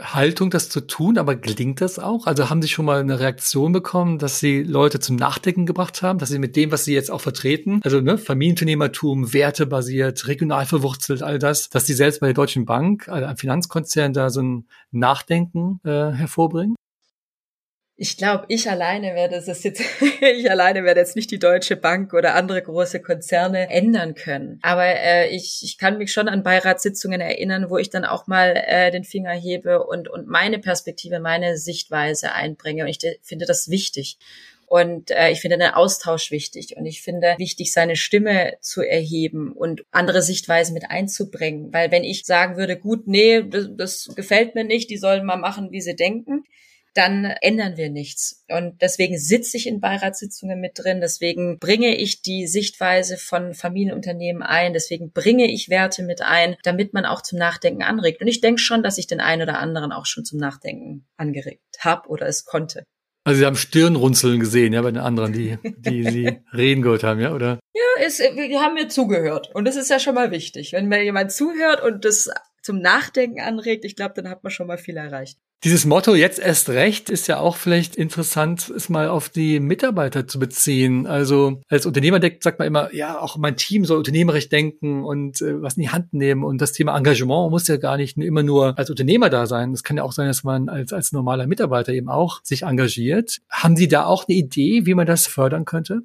Haltung, 0.00 0.50
das 0.50 0.68
zu 0.68 0.80
tun, 0.80 1.18
aber 1.18 1.36
gelingt 1.36 1.80
das 1.80 1.98
auch? 1.98 2.26
Also 2.26 2.48
haben 2.48 2.62
Sie 2.62 2.68
schon 2.68 2.84
mal 2.86 3.00
eine 3.00 3.20
Reaktion 3.20 3.72
bekommen, 3.72 4.18
dass 4.18 4.40
Sie 4.40 4.62
Leute 4.62 5.00
zum 5.00 5.16
Nachdenken 5.16 5.66
gebracht 5.66 6.02
haben, 6.02 6.18
dass 6.18 6.30
Sie 6.30 6.38
mit 6.38 6.56
dem, 6.56 6.72
was 6.72 6.84
Sie 6.84 6.94
jetzt 6.94 7.10
auch 7.10 7.20
vertreten, 7.20 7.80
also 7.84 8.00
ne, 8.00 8.16
Familienunternehmertum, 8.18 9.32
wertebasiert, 9.32 10.26
regional 10.28 10.66
verwurzelt, 10.66 11.22
all 11.22 11.38
das, 11.38 11.68
dass 11.68 11.86
Sie 11.86 11.94
selbst 11.94 12.20
bei 12.20 12.28
der 12.28 12.34
Deutschen 12.34 12.64
Bank, 12.64 13.08
also 13.08 13.26
einem 13.26 13.36
Finanzkonzern, 13.36 14.12
da 14.12 14.30
so 14.30 14.40
ein 14.40 14.66
Nachdenken 14.90 15.80
äh, 15.84 16.12
hervorbringen? 16.12 16.74
Ich 18.02 18.16
glaube, 18.16 18.46
ich 18.48 18.68
alleine 18.68 19.14
werde 19.14 19.36
es 19.36 19.62
jetzt, 19.62 19.80
ich 20.20 20.50
alleine 20.50 20.82
werde 20.82 20.98
jetzt 20.98 21.14
nicht 21.14 21.30
die 21.30 21.38
Deutsche 21.38 21.76
Bank 21.76 22.12
oder 22.14 22.34
andere 22.34 22.60
große 22.60 23.00
Konzerne 23.00 23.70
ändern 23.70 24.16
können. 24.16 24.58
Aber 24.62 24.84
äh, 24.84 25.28
ich, 25.28 25.60
ich 25.62 25.78
kann 25.78 25.98
mich 25.98 26.12
schon 26.12 26.26
an 26.26 26.42
Beiratssitzungen 26.42 27.20
erinnern, 27.20 27.70
wo 27.70 27.78
ich 27.78 27.90
dann 27.90 28.04
auch 28.04 28.26
mal 28.26 28.60
äh, 28.66 28.90
den 28.90 29.04
Finger 29.04 29.30
hebe 29.30 29.84
und, 29.84 30.08
und 30.08 30.26
meine 30.26 30.58
Perspektive, 30.58 31.20
meine 31.20 31.56
Sichtweise 31.56 32.32
einbringe. 32.32 32.82
Und 32.82 32.88
ich 32.88 32.98
finde 33.22 33.46
das 33.46 33.70
wichtig. 33.70 34.18
Und 34.66 35.12
äh, 35.12 35.30
ich 35.30 35.40
finde 35.40 35.58
den 35.58 35.70
Austausch 35.70 36.32
wichtig. 36.32 36.76
Und 36.76 36.86
ich 36.86 37.02
finde 37.02 37.36
wichtig, 37.38 37.72
seine 37.72 37.94
Stimme 37.94 38.54
zu 38.60 38.82
erheben 38.82 39.52
und 39.52 39.84
andere 39.92 40.22
Sichtweisen 40.22 40.74
mit 40.74 40.90
einzubringen. 40.90 41.72
Weil 41.72 41.92
wenn 41.92 42.02
ich 42.02 42.24
sagen 42.24 42.56
würde, 42.56 42.76
gut, 42.76 43.06
nee, 43.06 43.44
das, 43.44 43.68
das 43.76 44.10
gefällt 44.16 44.56
mir 44.56 44.64
nicht, 44.64 44.90
die 44.90 44.98
sollen 44.98 45.24
mal 45.24 45.36
machen, 45.36 45.70
wie 45.70 45.80
sie 45.80 45.94
denken, 45.94 46.42
dann 46.94 47.24
ändern 47.24 47.76
wir 47.76 47.90
nichts. 47.90 48.44
Und 48.48 48.82
deswegen 48.82 49.18
sitze 49.18 49.56
ich 49.56 49.66
in 49.66 49.80
Beiratssitzungen 49.80 50.60
mit 50.60 50.72
drin, 50.74 51.00
deswegen 51.00 51.58
bringe 51.58 51.96
ich 51.96 52.22
die 52.22 52.46
Sichtweise 52.46 53.16
von 53.16 53.54
Familienunternehmen 53.54 54.42
ein, 54.42 54.72
deswegen 54.72 55.12
bringe 55.12 55.50
ich 55.50 55.68
Werte 55.68 56.02
mit 56.02 56.22
ein, 56.22 56.56
damit 56.62 56.92
man 56.92 57.06
auch 57.06 57.22
zum 57.22 57.38
Nachdenken 57.38 57.82
anregt. 57.82 58.20
Und 58.20 58.28
ich 58.28 58.40
denke 58.40 58.60
schon, 58.60 58.82
dass 58.82 58.98
ich 58.98 59.06
den 59.06 59.20
einen 59.20 59.42
oder 59.42 59.58
anderen 59.58 59.92
auch 59.92 60.06
schon 60.06 60.24
zum 60.24 60.38
Nachdenken 60.38 61.06
angeregt 61.16 61.62
habe 61.80 62.08
oder 62.08 62.26
es 62.26 62.44
konnte. 62.44 62.84
Also 63.24 63.38
Sie 63.38 63.46
haben 63.46 63.56
Stirnrunzeln 63.56 64.40
gesehen, 64.40 64.72
ja, 64.72 64.82
bei 64.82 64.90
den 64.90 65.00
anderen, 65.00 65.32
die, 65.32 65.56
die 65.62 66.02
Sie 66.10 66.38
reden 66.52 66.82
gehört 66.82 67.04
haben, 67.04 67.20
ja, 67.20 67.32
oder? 67.32 67.60
Ja, 67.72 68.04
es, 68.04 68.18
wir 68.18 68.60
haben 68.60 68.74
mir 68.74 68.88
zugehört. 68.88 69.50
Und 69.54 69.64
das 69.64 69.76
ist 69.76 69.90
ja 69.90 70.00
schon 70.00 70.16
mal 70.16 70.32
wichtig. 70.32 70.72
Wenn 70.72 70.88
mir 70.88 71.04
jemand 71.04 71.30
zuhört 71.30 71.82
und 71.82 72.04
das 72.04 72.30
zum 72.62 72.80
Nachdenken 72.80 73.40
anregt, 73.40 73.84
ich 73.84 73.96
glaube, 73.96 74.14
dann 74.14 74.28
hat 74.28 74.42
man 74.42 74.50
schon 74.50 74.66
mal 74.66 74.78
viel 74.78 74.96
erreicht. 74.96 75.38
Dieses 75.64 75.84
Motto 75.84 76.16
jetzt 76.16 76.40
erst 76.40 76.70
recht 76.70 77.08
ist 77.08 77.28
ja 77.28 77.38
auch 77.38 77.54
vielleicht 77.54 77.94
interessant, 77.94 78.68
es 78.68 78.88
mal 78.88 79.06
auf 79.06 79.28
die 79.28 79.60
Mitarbeiter 79.60 80.26
zu 80.26 80.40
beziehen. 80.40 81.06
Also 81.06 81.60
als 81.68 81.86
Unternehmer 81.86 82.18
sagt 82.40 82.58
man 82.58 82.66
immer, 82.66 82.92
ja, 82.92 83.20
auch 83.20 83.36
mein 83.36 83.56
Team 83.56 83.84
soll 83.84 83.98
unternehmerisch 83.98 84.48
denken 84.48 85.04
und 85.04 85.40
äh, 85.40 85.62
was 85.62 85.76
in 85.76 85.84
die 85.84 85.90
Hand 85.90 86.14
nehmen. 86.14 86.42
Und 86.42 86.60
das 86.60 86.72
Thema 86.72 86.96
Engagement 86.96 87.52
muss 87.52 87.68
ja 87.68 87.76
gar 87.76 87.96
nicht 87.96 88.16
immer 88.16 88.42
nur 88.42 88.76
als 88.76 88.90
Unternehmer 88.90 89.30
da 89.30 89.46
sein. 89.46 89.72
Es 89.72 89.84
kann 89.84 89.96
ja 89.96 90.02
auch 90.02 90.10
sein, 90.10 90.26
dass 90.26 90.42
man 90.42 90.68
als, 90.68 90.92
als 90.92 91.12
normaler 91.12 91.46
Mitarbeiter 91.46 91.92
eben 91.92 92.08
auch 92.08 92.40
sich 92.42 92.62
engagiert. 92.62 93.38
Haben 93.48 93.76
Sie 93.76 93.86
da 93.86 94.06
auch 94.06 94.26
eine 94.26 94.36
Idee, 94.36 94.84
wie 94.84 94.94
man 94.94 95.06
das 95.06 95.28
fördern 95.28 95.64
könnte? 95.64 96.02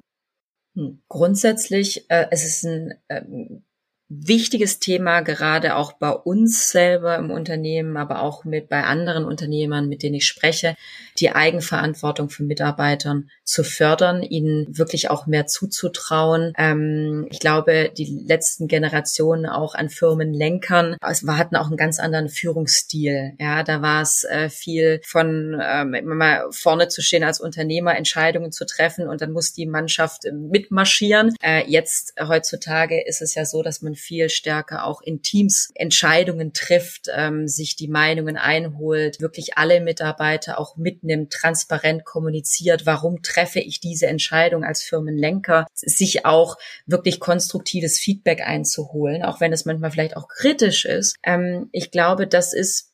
Hm. 0.76 1.02
Grundsätzlich, 1.08 2.08
äh, 2.10 2.26
es 2.30 2.44
ist 2.44 2.64
ein 2.64 2.94
ähm, 3.08 3.64
wichtiges 4.08 4.78
Thema, 4.78 5.20
gerade 5.20 5.76
auch 5.76 5.92
bei 5.92 6.10
uns 6.10 6.70
selber 6.70 7.16
im 7.16 7.30
Unternehmen, 7.30 7.96
aber 7.98 8.22
auch 8.22 8.44
mit 8.44 8.68
bei 8.68 8.84
anderen 8.84 9.24
Unternehmern, 9.24 9.88
mit 9.88 10.02
denen 10.02 10.14
ich 10.14 10.26
spreche, 10.26 10.76
die 11.18 11.30
Eigenverantwortung 11.30 12.30
von 12.30 12.46
Mitarbeitern 12.46 13.28
zu 13.44 13.64
fördern, 13.64 14.22
ihnen 14.22 14.78
wirklich 14.78 15.10
auch 15.10 15.26
mehr 15.26 15.46
zuzutrauen. 15.46 16.52
Ähm, 16.56 17.26
ich 17.30 17.40
glaube, 17.40 17.90
die 17.96 18.22
letzten 18.26 18.66
Generationen 18.66 19.46
auch 19.46 19.74
an 19.74 19.90
Firmenlenkern, 19.90 20.96
also 21.00 21.36
hatten 21.36 21.56
auch 21.56 21.66
einen 21.66 21.76
ganz 21.76 21.98
anderen 21.98 22.28
Führungsstil. 22.30 23.34
Ja, 23.38 23.62
da 23.62 23.82
war 23.82 24.02
es 24.02 24.24
äh, 24.24 24.48
viel 24.48 25.00
von 25.04 25.60
ähm, 25.62 25.96
mal 26.04 26.46
vorne 26.50 26.88
zu 26.88 27.02
stehen 27.02 27.24
als 27.24 27.40
Unternehmer, 27.40 27.96
Entscheidungen 27.96 28.52
zu 28.52 28.64
treffen 28.64 29.06
und 29.06 29.20
dann 29.20 29.32
muss 29.32 29.52
die 29.52 29.66
Mannschaft 29.66 30.22
mitmarschieren. 30.32 31.34
Äh, 31.42 31.64
jetzt 31.66 32.14
heutzutage 32.20 33.06
ist 33.06 33.20
es 33.20 33.34
ja 33.34 33.44
so, 33.44 33.62
dass 33.62 33.82
man 33.82 33.97
viel 33.98 34.28
stärker 34.30 34.84
auch 34.84 35.02
in 35.02 35.22
Teams 35.22 35.70
Entscheidungen 35.74 36.52
trifft, 36.52 37.08
ähm, 37.14 37.48
sich 37.48 37.76
die 37.76 37.88
Meinungen 37.88 38.36
einholt, 38.36 39.20
wirklich 39.20 39.58
alle 39.58 39.80
Mitarbeiter 39.80 40.58
auch 40.58 40.76
mitnimmt, 40.76 41.32
transparent 41.32 42.04
kommuniziert, 42.04 42.86
warum 42.86 43.22
treffe 43.22 43.60
ich 43.60 43.80
diese 43.80 44.06
Entscheidung 44.06 44.64
als 44.64 44.82
Firmenlenker, 44.82 45.66
sich 45.74 46.24
auch 46.24 46.56
wirklich 46.86 47.20
konstruktives 47.20 47.98
Feedback 47.98 48.40
einzuholen, 48.40 49.22
auch 49.22 49.40
wenn 49.40 49.52
es 49.52 49.64
manchmal 49.64 49.90
vielleicht 49.90 50.16
auch 50.16 50.28
kritisch 50.28 50.84
ist. 50.84 51.16
Ähm, 51.22 51.68
ich 51.72 51.90
glaube, 51.90 52.26
das 52.26 52.52
ist 52.52 52.92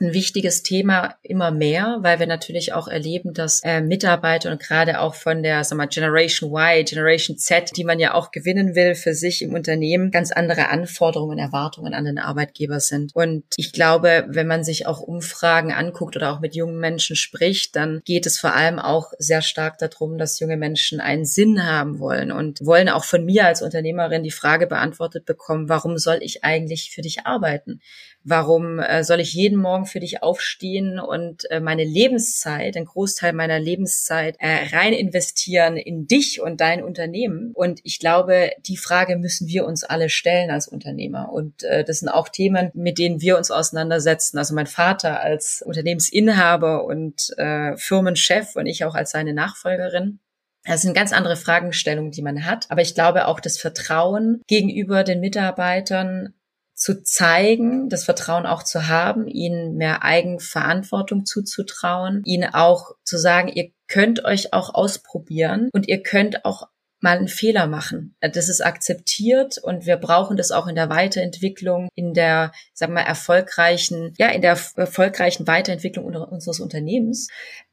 ein 0.00 0.12
wichtiges 0.12 0.62
Thema 0.62 1.16
immer 1.22 1.50
mehr, 1.50 1.98
weil 2.00 2.18
wir 2.18 2.26
natürlich 2.26 2.72
auch 2.72 2.88
erleben, 2.88 3.34
dass 3.34 3.62
äh, 3.64 3.80
Mitarbeiter 3.80 4.50
und 4.50 4.60
gerade 4.60 5.00
auch 5.00 5.14
von 5.14 5.42
der 5.42 5.64
sag 5.64 5.78
mal, 5.78 5.86
Generation 5.86 6.50
Y, 6.50 6.84
Generation 6.84 7.38
Z, 7.38 7.76
die 7.76 7.84
man 7.84 7.98
ja 7.98 8.14
auch 8.14 8.30
gewinnen 8.30 8.74
will 8.74 8.94
für 8.94 9.14
sich 9.14 9.42
im 9.42 9.54
Unternehmen, 9.54 10.10
ganz 10.10 10.32
andere 10.32 10.68
Anforderungen 10.68 11.38
Erwartungen 11.38 11.94
an 11.94 12.04
den 12.04 12.18
Arbeitgeber 12.18 12.80
sind. 12.80 13.14
Und 13.14 13.44
ich 13.56 13.72
glaube, 13.72 14.26
wenn 14.28 14.46
man 14.46 14.64
sich 14.64 14.86
auch 14.86 15.00
Umfragen 15.00 15.72
anguckt 15.72 16.16
oder 16.16 16.32
auch 16.32 16.40
mit 16.40 16.54
jungen 16.54 16.78
Menschen 16.78 17.16
spricht, 17.16 17.76
dann 17.76 18.02
geht 18.04 18.26
es 18.26 18.38
vor 18.38 18.54
allem 18.54 18.78
auch 18.78 19.12
sehr 19.18 19.42
stark 19.42 19.78
darum, 19.78 20.18
dass 20.18 20.40
junge 20.40 20.56
Menschen 20.56 21.00
einen 21.00 21.24
Sinn 21.24 21.64
haben 21.64 21.98
wollen 21.98 22.32
und 22.32 22.64
wollen 22.64 22.88
auch 22.88 23.04
von 23.04 23.24
mir 23.24 23.46
als 23.46 23.62
Unternehmerin 23.62 24.22
die 24.22 24.30
Frage 24.30 24.66
beantwortet 24.66 25.24
bekommen, 25.24 25.68
warum 25.68 25.98
soll 25.98 26.18
ich 26.20 26.44
eigentlich 26.44 26.90
für 26.90 27.02
dich 27.02 27.26
arbeiten? 27.26 27.80
Warum 28.28 28.80
äh, 28.80 29.04
soll 29.04 29.20
ich 29.20 29.34
jeden 29.34 29.56
Morgen 29.56 29.86
für 29.86 30.00
dich 30.00 30.20
aufstehen 30.20 30.98
und 30.98 31.48
äh, 31.48 31.60
meine 31.60 31.84
Lebenszeit, 31.84 32.76
einen 32.76 32.86
Großteil 32.86 33.32
meiner 33.32 33.60
Lebenszeit 33.60 34.34
äh, 34.40 34.74
rein 34.74 34.92
investieren 34.92 35.76
in 35.76 36.08
dich 36.08 36.40
und 36.40 36.60
dein 36.60 36.82
Unternehmen? 36.82 37.52
Und 37.54 37.78
ich 37.84 38.00
glaube, 38.00 38.50
die 38.66 38.78
Frage 38.78 39.16
müssen 39.16 39.46
wir 39.46 39.64
uns 39.64 39.84
alle 39.84 40.08
stellen 40.08 40.50
als 40.50 40.66
Unternehmer. 40.66 41.30
Und 41.30 41.62
äh, 41.62 41.84
das 41.84 42.00
sind 42.00 42.08
auch 42.08 42.28
Themen, 42.28 42.72
mit 42.74 42.98
denen 42.98 43.20
wir 43.20 43.38
uns 43.38 43.52
auseinandersetzen. 43.52 44.38
Also 44.38 44.56
mein 44.56 44.66
Vater 44.66 45.20
als 45.20 45.62
Unternehmensinhaber 45.64 46.84
und 46.84 47.32
äh, 47.38 47.76
Firmenchef 47.76 48.56
und 48.56 48.66
ich 48.66 48.84
auch 48.84 48.96
als 48.96 49.12
seine 49.12 49.34
Nachfolgerin. 49.34 50.18
Das 50.64 50.82
sind 50.82 50.94
ganz 50.94 51.12
andere 51.12 51.36
Fragestellungen, 51.36 52.10
die 52.10 52.22
man 52.22 52.44
hat. 52.44 52.66
Aber 52.70 52.80
ich 52.80 52.96
glaube 52.96 53.28
auch 53.28 53.38
das 53.38 53.56
Vertrauen 53.56 54.42
gegenüber 54.48 55.04
den 55.04 55.20
Mitarbeitern 55.20 56.34
zu 56.76 57.02
zeigen, 57.02 57.88
das 57.88 58.04
Vertrauen 58.04 58.46
auch 58.46 58.62
zu 58.62 58.86
haben, 58.86 59.26
ihnen 59.26 59.76
mehr 59.76 60.04
Eigenverantwortung 60.04 61.24
zuzutrauen, 61.24 62.22
ihnen 62.26 62.52
auch 62.52 62.92
zu 63.02 63.16
sagen, 63.16 63.48
ihr 63.48 63.70
könnt 63.88 64.24
euch 64.24 64.52
auch 64.52 64.74
ausprobieren 64.74 65.70
und 65.72 65.88
ihr 65.88 66.02
könnt 66.02 66.44
auch 66.44 66.68
mal 67.00 67.18
einen 67.18 67.28
Fehler 67.28 67.66
machen. 67.66 68.16
Das 68.20 68.48
ist 68.48 68.64
akzeptiert 68.64 69.58
und 69.58 69.86
wir 69.86 69.96
brauchen 69.96 70.36
das 70.36 70.50
auch 70.50 70.66
in 70.66 70.74
der 70.74 70.88
Weiterentwicklung, 70.88 71.88
in 71.94 72.14
der, 72.14 72.52
sagen 72.74 72.94
wir, 72.94 73.02
erfolgreichen, 73.02 74.14
ja, 74.18 74.28
in 74.28 74.42
der 74.42 74.58
erfolgreichen 74.76 75.46
Weiterentwicklung 75.46 76.04
unseres 76.04 76.60
Unternehmens. 76.60 77.28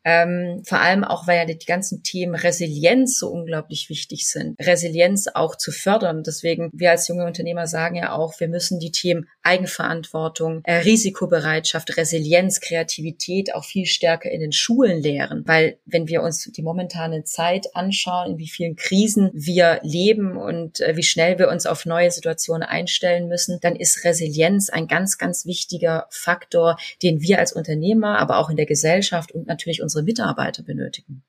Ähm, 0.05 0.61
vor 0.65 0.81
allem 0.81 1.03
auch, 1.03 1.27
weil 1.27 1.37
ja 1.37 1.45
die 1.45 1.65
ganzen 1.65 2.03
Themen 2.03 2.35
Resilienz 2.35 3.17
so 3.17 3.29
unglaublich 3.29 3.89
wichtig 3.89 4.27
sind. 4.27 4.59
Resilienz 4.59 5.27
auch 5.33 5.55
zu 5.55 5.71
fördern. 5.71 6.23
Deswegen, 6.23 6.69
wir 6.73 6.91
als 6.91 7.07
junge 7.07 7.25
Unternehmer 7.25 7.67
sagen 7.67 7.95
ja 7.95 8.13
auch, 8.13 8.39
wir 8.39 8.49
müssen 8.49 8.79
die 8.79 8.91
Themen 8.91 9.27
Eigenverantwortung, 9.43 10.61
äh, 10.65 10.75
Risikobereitschaft, 10.75 11.95
Resilienz, 11.97 12.59
Kreativität 12.59 13.55
auch 13.55 13.63
viel 13.63 13.85
stärker 13.85 14.29
in 14.29 14.41
den 14.41 14.51
Schulen 14.51 15.01
lehren. 15.01 15.43
Weil 15.45 15.77
wenn 15.85 16.07
wir 16.07 16.21
uns 16.21 16.51
die 16.51 16.63
momentane 16.63 17.23
Zeit 17.23 17.75
anschauen, 17.75 18.31
in 18.31 18.37
wie 18.37 18.49
vielen 18.49 18.75
Krisen 18.75 19.29
wir 19.33 19.79
leben 19.83 20.37
und 20.37 20.81
äh, 20.81 20.97
wie 20.97 21.03
schnell 21.03 21.39
wir 21.39 21.49
uns 21.49 21.65
auf 21.65 21.85
neue 21.85 22.11
Situationen 22.11 22.63
einstellen 22.63 23.27
müssen, 23.27 23.59
dann 23.61 23.75
ist 23.75 24.03
Resilienz 24.03 24.69
ein 24.69 24.87
ganz, 24.87 25.17
ganz 25.17 25.45
wichtiger 25.45 26.07
Faktor, 26.09 26.77
den 27.01 27.21
wir 27.21 27.39
als 27.39 27.53
Unternehmer, 27.53 28.19
aber 28.19 28.37
auch 28.37 28.49
in 28.49 28.57
der 28.57 28.65
Gesellschaft 28.65 29.31
und 29.31 29.47
natürlich 29.47 29.81
uns 29.81 29.92
unsere 29.93 30.03
Mitarbeiter 30.03 30.63
benötigen. 30.63 31.23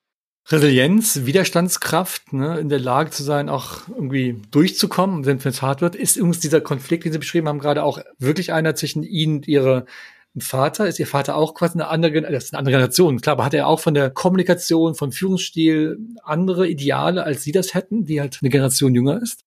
Resilienz, 0.46 1.24
Widerstandskraft, 1.24 2.32
ne, 2.34 2.58
in 2.58 2.68
der 2.68 2.78
Lage 2.78 3.10
zu 3.10 3.22
sein, 3.22 3.48
auch 3.48 3.88
irgendwie 3.88 4.42
durchzukommen, 4.50 5.24
wenn 5.24 5.38
es 5.38 5.62
hart 5.62 5.80
wird, 5.80 5.96
ist 5.96 6.16
übrigens 6.16 6.40
dieser 6.40 6.60
Konflikt, 6.60 7.04
den 7.04 7.12
Sie 7.12 7.18
beschrieben 7.18 7.48
haben, 7.48 7.60
gerade 7.60 7.82
auch 7.82 7.98
wirklich 8.18 8.52
einer 8.52 8.74
zwischen 8.74 9.04
Ihnen 9.04 9.36
und 9.36 9.48
Ihrer 9.48 9.86
Vater. 10.36 10.86
Ist 10.86 10.98
Ihr 10.98 11.06
Vater 11.06 11.36
auch 11.36 11.54
quasi 11.54 11.74
eine 11.74 11.88
andere, 11.88 12.20
das 12.20 12.44
ist 12.44 12.52
eine 12.52 12.58
andere 12.58 12.72
Generation, 12.72 13.20
klar, 13.20 13.34
aber 13.34 13.44
hat 13.46 13.54
er 13.54 13.66
auch 13.66 13.80
von 13.80 13.94
der 13.94 14.10
Kommunikation, 14.10 14.94
vom 14.94 15.12
Führungsstil 15.12 15.98
andere 16.22 16.68
Ideale, 16.68 17.24
als 17.24 17.42
Sie 17.42 17.52
das 17.52 17.72
hätten, 17.72 18.04
die 18.04 18.20
halt 18.20 18.38
eine 18.42 18.50
Generation 18.50 18.94
jünger 18.94 19.22
ist? 19.22 19.44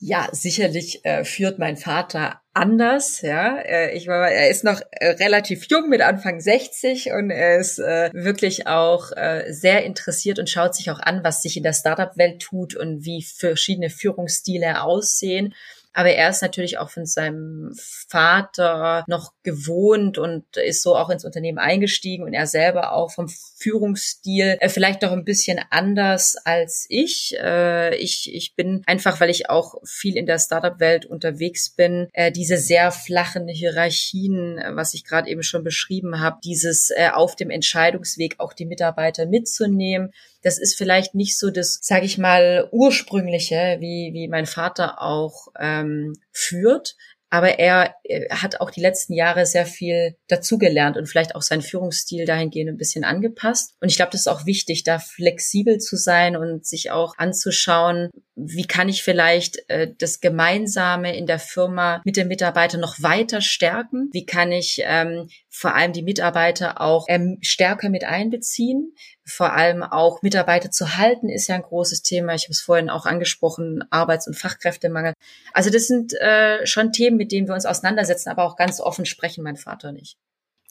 Ja, 0.00 0.28
sicherlich 0.32 1.04
äh, 1.04 1.24
führt 1.24 1.58
mein 1.58 1.76
Vater 1.76 2.40
anders, 2.58 3.22
ja. 3.22 3.58
Äh, 3.58 3.96
ich 3.96 4.06
war, 4.06 4.30
er 4.30 4.50
ist 4.50 4.64
noch 4.64 4.80
äh, 4.90 5.08
relativ 5.10 5.66
jung 5.68 5.88
mit 5.88 6.02
Anfang 6.02 6.40
60 6.40 7.12
und 7.12 7.30
er 7.30 7.58
ist 7.58 7.78
äh, 7.78 8.10
wirklich 8.12 8.66
auch 8.66 9.12
äh, 9.12 9.52
sehr 9.52 9.84
interessiert 9.84 10.38
und 10.38 10.50
schaut 10.50 10.74
sich 10.74 10.90
auch 10.90 11.00
an, 11.00 11.24
was 11.24 11.42
sich 11.42 11.56
in 11.56 11.62
der 11.62 11.72
Startup-Welt 11.72 12.40
tut 12.42 12.74
und 12.74 13.04
wie 13.04 13.22
verschiedene 13.22 13.90
Führungsstile 13.90 14.82
aussehen. 14.82 15.54
Aber 15.94 16.10
er 16.10 16.30
ist 16.30 16.42
natürlich 16.42 16.78
auch 16.78 16.90
von 16.90 17.06
seinem 17.06 17.74
Vater 18.08 19.04
noch 19.08 19.32
gewohnt 19.42 20.18
und 20.18 20.44
ist 20.56 20.82
so 20.82 20.94
auch 20.94 21.10
ins 21.10 21.24
Unternehmen 21.24 21.58
eingestiegen 21.58 22.24
und 22.24 22.34
er 22.34 22.46
selber 22.46 22.92
auch 22.92 23.10
vom 23.10 23.28
Führungsstil 23.58 24.56
äh, 24.60 24.68
vielleicht 24.68 25.02
doch 25.02 25.12
ein 25.12 25.24
bisschen 25.24 25.60
anders 25.70 26.36
als 26.44 26.86
ich. 26.88 27.34
Äh, 27.38 27.96
ich. 27.96 28.32
Ich 28.32 28.54
bin 28.54 28.82
einfach, 28.86 29.20
weil 29.20 29.30
ich 29.30 29.50
auch 29.50 29.74
viel 29.84 30.16
in 30.16 30.26
der 30.26 30.38
Startup-Welt 30.38 31.06
unterwegs 31.06 31.70
bin, 31.70 32.08
äh, 32.12 32.30
diese 32.30 32.56
sehr 32.56 32.92
flachen 32.92 33.48
Hierarchien, 33.48 34.58
äh, 34.58 34.76
was 34.76 34.94
ich 34.94 35.04
gerade 35.04 35.28
eben 35.28 35.42
schon 35.42 35.64
beschrieben 35.64 36.20
habe, 36.20 36.38
dieses 36.44 36.90
äh, 36.90 37.10
auf 37.12 37.36
dem 37.36 37.50
Entscheidungsweg 37.50 38.36
auch 38.38 38.52
die 38.52 38.66
Mitarbeiter 38.66 39.26
mitzunehmen, 39.26 40.12
das 40.42 40.58
ist 40.58 40.76
vielleicht 40.76 41.14
nicht 41.14 41.36
so 41.36 41.50
das, 41.50 41.78
sage 41.82 42.06
ich 42.06 42.18
mal, 42.18 42.68
ursprüngliche, 42.70 43.78
wie, 43.80 44.10
wie 44.12 44.28
mein 44.28 44.46
Vater 44.46 45.02
auch 45.02 45.48
ähm, 45.58 46.14
führt. 46.32 46.96
Aber 47.30 47.58
er, 47.58 47.94
er 48.04 48.42
hat 48.42 48.60
auch 48.60 48.70
die 48.70 48.80
letzten 48.80 49.12
Jahre 49.12 49.44
sehr 49.44 49.66
viel 49.66 50.16
dazugelernt 50.28 50.96
und 50.96 51.06
vielleicht 51.06 51.34
auch 51.34 51.42
seinen 51.42 51.62
Führungsstil 51.62 52.24
dahingehend 52.24 52.70
ein 52.70 52.78
bisschen 52.78 53.04
angepasst. 53.04 53.74
Und 53.80 53.90
ich 53.90 53.96
glaube, 53.96 54.12
das 54.12 54.22
ist 54.22 54.28
auch 54.28 54.46
wichtig, 54.46 54.82
da 54.82 54.98
flexibel 54.98 55.78
zu 55.78 55.96
sein 55.96 56.36
und 56.36 56.66
sich 56.66 56.90
auch 56.90 57.18
anzuschauen, 57.18 58.10
wie 58.34 58.66
kann 58.66 58.88
ich 58.88 59.02
vielleicht 59.02 59.68
äh, 59.68 59.92
das 59.98 60.20
Gemeinsame 60.20 61.16
in 61.16 61.26
der 61.26 61.40
Firma 61.40 62.00
mit 62.04 62.16
den 62.16 62.28
Mitarbeitern 62.28 62.80
noch 62.80 63.02
weiter 63.02 63.40
stärken? 63.40 64.08
Wie 64.12 64.26
kann 64.26 64.52
ich 64.52 64.80
ähm, 64.84 65.28
vor 65.48 65.74
allem 65.74 65.92
die 65.92 66.02
Mitarbeiter 66.02 66.80
auch 66.80 67.06
ähm, 67.08 67.38
stärker 67.42 67.90
mit 67.90 68.04
einbeziehen? 68.04 68.94
Vor 69.28 69.52
allem 69.52 69.82
auch 69.82 70.22
Mitarbeiter 70.22 70.70
zu 70.70 70.96
halten 70.96 71.28
ist 71.28 71.48
ja 71.48 71.54
ein 71.54 71.62
großes 71.62 72.02
Thema. 72.02 72.34
Ich 72.34 72.44
habe 72.44 72.52
es 72.52 72.62
vorhin 72.62 72.88
auch 72.88 73.04
angesprochen, 73.04 73.84
Arbeits- 73.90 74.26
und 74.26 74.34
Fachkräftemangel. 74.34 75.12
Also 75.52 75.68
das 75.70 75.86
sind 75.86 76.14
äh, 76.14 76.66
schon 76.66 76.92
Themen, 76.92 77.18
mit 77.18 77.30
denen 77.30 77.46
wir 77.46 77.54
uns 77.54 77.66
auseinandersetzen, 77.66 78.30
aber 78.30 78.44
auch 78.44 78.56
ganz 78.56 78.80
offen 78.80 79.04
sprechen 79.04 79.44
mein 79.44 79.56
Vater 79.56 79.92
nicht. 79.92 80.16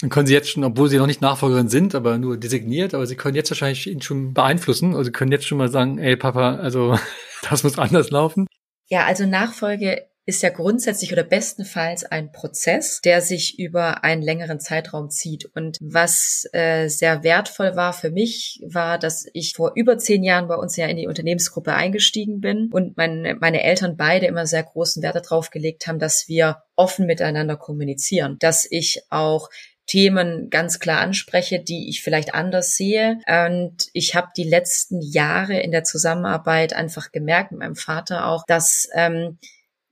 Dann 0.02 0.10
können 0.10 0.28
Sie 0.28 0.34
jetzt 0.34 0.50
schon, 0.50 0.64
obwohl 0.64 0.90
Sie 0.90 0.98
noch 0.98 1.08
nicht 1.08 1.22
Nachfolgerin 1.22 1.70
sind, 1.70 1.94
aber 1.94 2.18
nur 2.18 2.38
designiert, 2.38 2.94
aber 2.94 3.06
Sie 3.06 3.16
können 3.16 3.36
jetzt 3.36 3.52
wahrscheinlich 3.52 3.88
ihn 3.88 4.02
schon 4.02 4.34
beeinflussen. 4.34 4.92
Also 4.92 5.06
Sie 5.06 5.12
können 5.12 5.32
jetzt 5.32 5.46
schon 5.46 5.58
mal 5.58 5.70
sagen, 5.70 6.00
ey 6.00 6.16
Papa, 6.16 6.56
also 6.56 6.98
das 7.50 7.64
muss 7.64 7.78
anders 7.78 8.10
laufen. 8.10 8.48
Ja, 8.90 9.06
also 9.06 9.26
Nachfolge 9.26 10.07
ist 10.28 10.44
ja 10.44 10.50
grundsätzlich 10.50 11.14
oder 11.14 11.24
bestenfalls 11.24 12.04
ein 12.04 12.34
Prozess, 12.34 13.00
der 13.00 13.22
sich 13.22 13.58
über 13.60 14.04
einen 14.04 14.22
längeren 14.22 14.60
Zeitraum 14.60 15.10
zieht. 15.10 15.46
Und 15.56 15.78
was 15.80 16.46
äh, 16.52 16.90
sehr 16.90 17.24
wertvoll 17.24 17.78
war 17.78 17.94
für 17.94 18.12
mich, 18.12 18.62
war, 18.68 19.00
dass 19.00 19.26
ich 19.32 19.54
vor 19.56 19.72
über 19.76 19.98
zehn 19.98 20.26
Jahren 20.26 20.50
bei 20.50 20.56
uns 20.56 20.76
ja 20.76 20.86
in 20.88 20.98
die 20.98 21.08
Unternehmensgruppe 21.08 21.74
eingestiegen 21.74 22.42
bin 22.42 22.70
und 22.74 22.98
mein, 22.98 23.38
meine 23.40 23.64
Eltern 23.64 23.96
beide 23.96 24.26
immer 24.26 24.46
sehr 24.46 24.64
großen 24.64 25.02
Wert 25.02 25.16
darauf 25.16 25.50
gelegt 25.50 25.88
haben, 25.88 25.98
dass 25.98 26.28
wir 26.28 26.62
offen 26.76 27.06
miteinander 27.06 27.56
kommunizieren, 27.56 28.36
dass 28.40 28.68
ich 28.70 29.04
auch 29.10 29.50
Themen 29.86 30.50
ganz 30.50 30.80
klar 30.80 31.00
anspreche, 31.00 31.62
die 31.62 31.88
ich 31.90 32.04
vielleicht 32.04 32.36
anders 32.36 32.76
sehe. 32.76 33.20
Und 33.26 33.88
ich 33.94 34.16
habe 34.16 34.28
die 34.36 34.44
letzten 34.44 35.02
Jahre 35.02 35.62
in 35.62 35.72
der 35.72 35.86
Zusammenarbeit 35.86 36.74
einfach 36.74 37.14
gemerkt 37.14 37.54
mit 37.54 37.62
meinem 37.62 37.78
Vater 37.78 38.28
auch, 38.28 38.44
dass 38.46 38.90
ähm, 38.94 39.40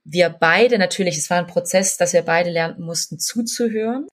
wir 0.08 0.30
beide 0.30 0.78
natürlich, 0.78 1.18
es 1.18 1.30
war 1.30 1.38
ein 1.38 1.46
Prozess, 1.46 1.96
dass 1.96 2.12
wir 2.12 2.22
beide 2.22 2.50
lernen 2.50 2.80
mussten 2.80 3.18
zuzuhören, 3.18 4.06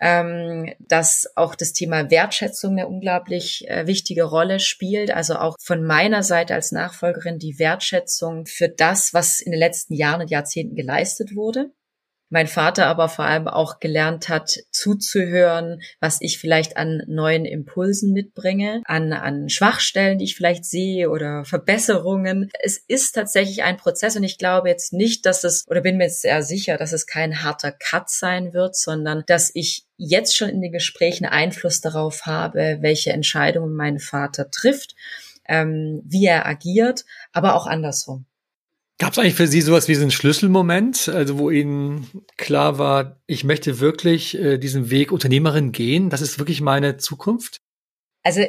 ähm, 0.00 0.74
dass 0.80 1.28
auch 1.36 1.54
das 1.54 1.72
Thema 1.72 2.10
Wertschätzung 2.10 2.72
eine 2.72 2.88
unglaublich 2.88 3.68
äh, 3.68 3.86
wichtige 3.86 4.24
Rolle 4.24 4.58
spielt. 4.60 5.10
Also 5.10 5.36
auch 5.36 5.56
von 5.60 5.84
meiner 5.84 6.22
Seite 6.22 6.54
als 6.54 6.72
Nachfolgerin 6.72 7.38
die 7.38 7.58
Wertschätzung 7.58 8.46
für 8.46 8.68
das, 8.68 9.14
was 9.14 9.40
in 9.40 9.52
den 9.52 9.60
letzten 9.60 9.94
Jahren 9.94 10.22
und 10.22 10.30
Jahrzehnten 10.30 10.74
geleistet 10.74 11.34
wurde 11.34 11.70
mein 12.30 12.46
Vater 12.46 12.86
aber 12.86 13.08
vor 13.08 13.24
allem 13.24 13.48
auch 13.48 13.80
gelernt 13.80 14.28
hat, 14.28 14.58
zuzuhören, 14.70 15.80
was 16.00 16.18
ich 16.20 16.38
vielleicht 16.38 16.76
an 16.76 17.02
neuen 17.06 17.44
Impulsen 17.44 18.12
mitbringe, 18.12 18.82
an, 18.84 19.12
an 19.12 19.48
Schwachstellen, 19.48 20.18
die 20.18 20.26
ich 20.26 20.36
vielleicht 20.36 20.64
sehe 20.64 21.10
oder 21.10 21.44
Verbesserungen. 21.44 22.50
Es 22.60 22.78
ist 22.78 23.12
tatsächlich 23.12 23.62
ein 23.62 23.76
Prozess 23.76 24.16
und 24.16 24.24
ich 24.24 24.38
glaube 24.38 24.68
jetzt 24.68 24.92
nicht, 24.92 25.24
dass 25.26 25.44
es, 25.44 25.66
oder 25.68 25.80
bin 25.80 25.96
mir 25.96 26.04
jetzt 26.04 26.22
sehr 26.22 26.42
sicher, 26.42 26.76
dass 26.76 26.92
es 26.92 27.06
kein 27.06 27.42
harter 27.42 27.72
Cut 27.72 28.10
sein 28.10 28.52
wird, 28.52 28.76
sondern 28.76 29.24
dass 29.26 29.50
ich 29.54 29.86
jetzt 29.96 30.36
schon 30.36 30.50
in 30.50 30.60
den 30.60 30.72
Gesprächen 30.72 31.26
Einfluss 31.26 31.80
darauf 31.80 32.26
habe, 32.26 32.78
welche 32.80 33.12
Entscheidungen 33.12 33.74
mein 33.74 33.98
Vater 33.98 34.50
trifft, 34.50 34.94
ähm, 35.46 36.02
wie 36.04 36.26
er 36.26 36.46
agiert, 36.46 37.04
aber 37.32 37.54
auch 37.54 37.66
andersrum. 37.66 38.26
Gab 38.98 39.12
es 39.12 39.18
eigentlich 39.18 39.34
für 39.34 39.46
Sie 39.46 39.60
sowas 39.60 39.86
wie 39.86 39.94
so 39.94 40.02
einen 40.02 40.10
Schlüsselmoment, 40.10 41.08
also 41.08 41.38
wo 41.38 41.50
Ihnen 41.50 42.24
klar 42.36 42.78
war, 42.78 43.20
ich 43.26 43.44
möchte 43.44 43.78
wirklich 43.78 44.36
äh, 44.36 44.58
diesen 44.58 44.90
Weg 44.90 45.12
Unternehmerin 45.12 45.70
gehen, 45.70 46.10
das 46.10 46.20
ist 46.20 46.40
wirklich 46.40 46.60
meine 46.60 46.96
Zukunft? 46.96 47.58
Also 48.24 48.42